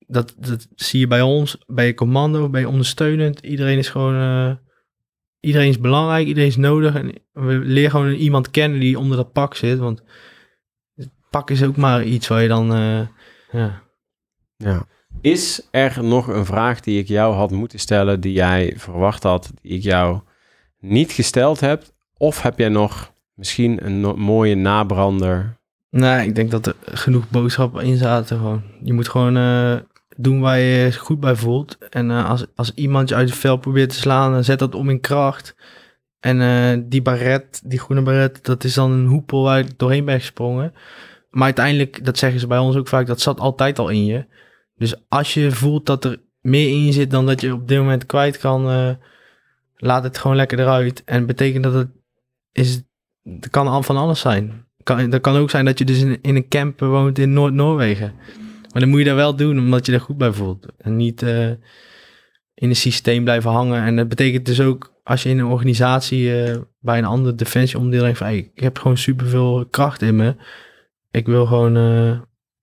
[0.08, 3.40] dat, dat zie je bij ons, bij commando, bij ondersteunend.
[3.40, 4.56] Iedereen is gewoon, eh,
[5.40, 6.96] iedereen is belangrijk, iedereen is nodig.
[6.96, 9.78] En we leren gewoon iemand kennen die onder dat pak zit.
[9.78, 10.04] Want
[10.96, 13.08] het pak is ook maar iets waar je dan, eh,
[13.52, 13.84] ja.
[14.58, 14.94] Ja.
[15.22, 19.52] Is er nog een vraag die ik jou had moeten stellen, die jij verwacht had,
[19.62, 20.20] die ik jou
[20.80, 21.84] niet gesteld heb?
[22.18, 25.58] Of heb jij nog misschien een mooie nabrander?
[25.90, 28.64] Nee, ik denk dat er genoeg boodschappen in zaten gewoon.
[28.82, 29.76] Je moet gewoon eh,
[30.16, 31.78] doen waar je je goed bij voelt.
[31.90, 34.76] En eh, als, als iemand je uit het vel probeert te slaan, dan zet dat
[34.76, 35.56] om in kracht.
[36.20, 40.06] En eh, die baret, die groene baret, dat is dan een hoepel waar ik doorheen
[40.06, 40.74] ben gesprongen.
[41.30, 44.26] Maar uiteindelijk, dat zeggen ze bij ons ook vaak, dat zat altijd al in je.
[44.76, 47.78] Dus als je voelt dat er meer in je zit dan dat je op dit
[47.78, 48.90] moment kwijt kan, eh,
[49.76, 51.04] laat het gewoon lekker eruit.
[51.04, 51.90] En betekent dat het
[52.52, 52.82] is,
[53.50, 54.66] kan van alles zijn.
[54.84, 58.14] Kan, dat kan ook zijn dat je dus in, een camp woont in Noord-Noorwegen.
[58.72, 60.66] Maar dan moet je dat wel doen, omdat je er goed bij voelt.
[60.78, 61.50] En niet eh,
[62.54, 63.84] in een systeem blijven hangen.
[63.84, 68.02] En dat betekent dus ook, als je in een organisatie eh, bij een andere defensieonderdeel
[68.02, 68.28] denkt van...
[68.28, 70.36] Ik heb gewoon superveel kracht in me.
[71.12, 71.74] Ik wil gewoon...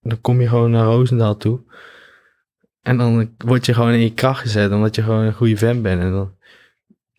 [0.01, 1.61] dan kom je gewoon naar Roosendaal toe.
[2.83, 5.83] En dan word je gewoon in je kracht gezet, omdat je gewoon een goede fan
[5.83, 6.01] bent.
[6.01, 6.35] En dan,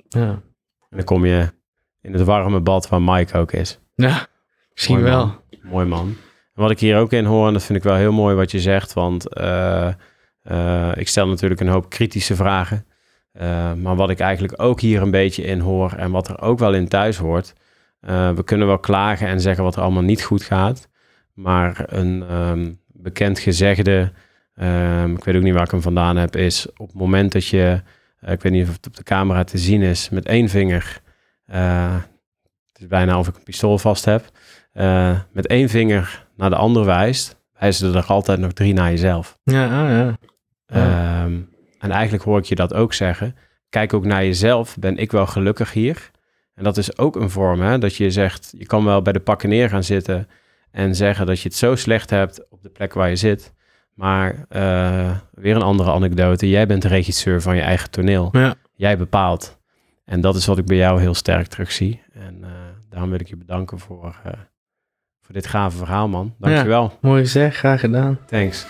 [0.09, 0.30] ja.
[0.89, 1.49] En dan kom je
[2.01, 3.80] in het warme bad waar Mike ook is.
[3.95, 4.28] ja,
[4.74, 5.26] misschien Mooi wel.
[5.26, 5.39] man.
[5.61, 6.16] Mooi man.
[6.55, 8.51] En wat ik hier ook in hoor, en dat vind ik wel heel mooi wat
[8.51, 9.88] je zegt, want eh,
[10.41, 12.86] eh, ik stel natuurlijk een hoop kritische vragen.
[13.32, 16.59] Eh, maar wat ik eigenlijk ook hier een beetje in hoor en wat er ook
[16.59, 17.53] wel in thuis hoort,
[18.36, 20.89] we kunnen wel klagen en zeggen wat er allemaal niet goed gaat.
[21.34, 24.11] Maar een ehm, bekend gezegde,
[24.55, 27.47] ehm, ik weet ook niet waar ik hem vandaan heb, is op het moment dat
[27.47, 27.81] je,
[28.19, 31.01] eh, ik weet niet of het op de camera te zien is, met één vinger,
[31.45, 31.95] eh,
[32.71, 34.25] het is bijna of ik een pistool vast heb,
[34.71, 39.37] eh, met één vinger naar de ander wijst, wijzen er altijd nog drie naar jezelf.
[39.43, 40.17] Ja, ah, ja.
[40.65, 41.23] Ja.
[41.23, 41.39] Ehm,
[41.79, 43.35] en eigenlijk hoor ik je dat ook zeggen.
[43.69, 44.77] Kijk ook naar jezelf.
[44.77, 46.11] Ben ik wel gelukkig hier?
[46.55, 47.77] En dat is ook een vorm, hè?
[47.77, 50.27] Dat je zegt, je kan wel bij de pakken neer gaan zitten
[50.71, 53.53] en zeggen dat je het zo slecht hebt op de plek waar je zit.
[53.93, 56.49] Maar eh, weer een andere anekdote.
[56.49, 58.29] Jij bent de regisseur van je eigen toneel.
[58.31, 58.55] Ja.
[58.75, 59.57] Jij bepaalt.
[60.05, 62.01] En dat is wat ik bij jou heel sterk terugzie.
[62.13, 62.49] En eh,
[62.89, 64.31] daarom wil ik je bedanken voor, eh,
[65.21, 66.35] voor dit gave verhaal, man.
[66.37, 66.97] Dankjewel.
[67.01, 68.19] Mooi gezegd, graag gedaan.
[68.25, 68.65] Thanks.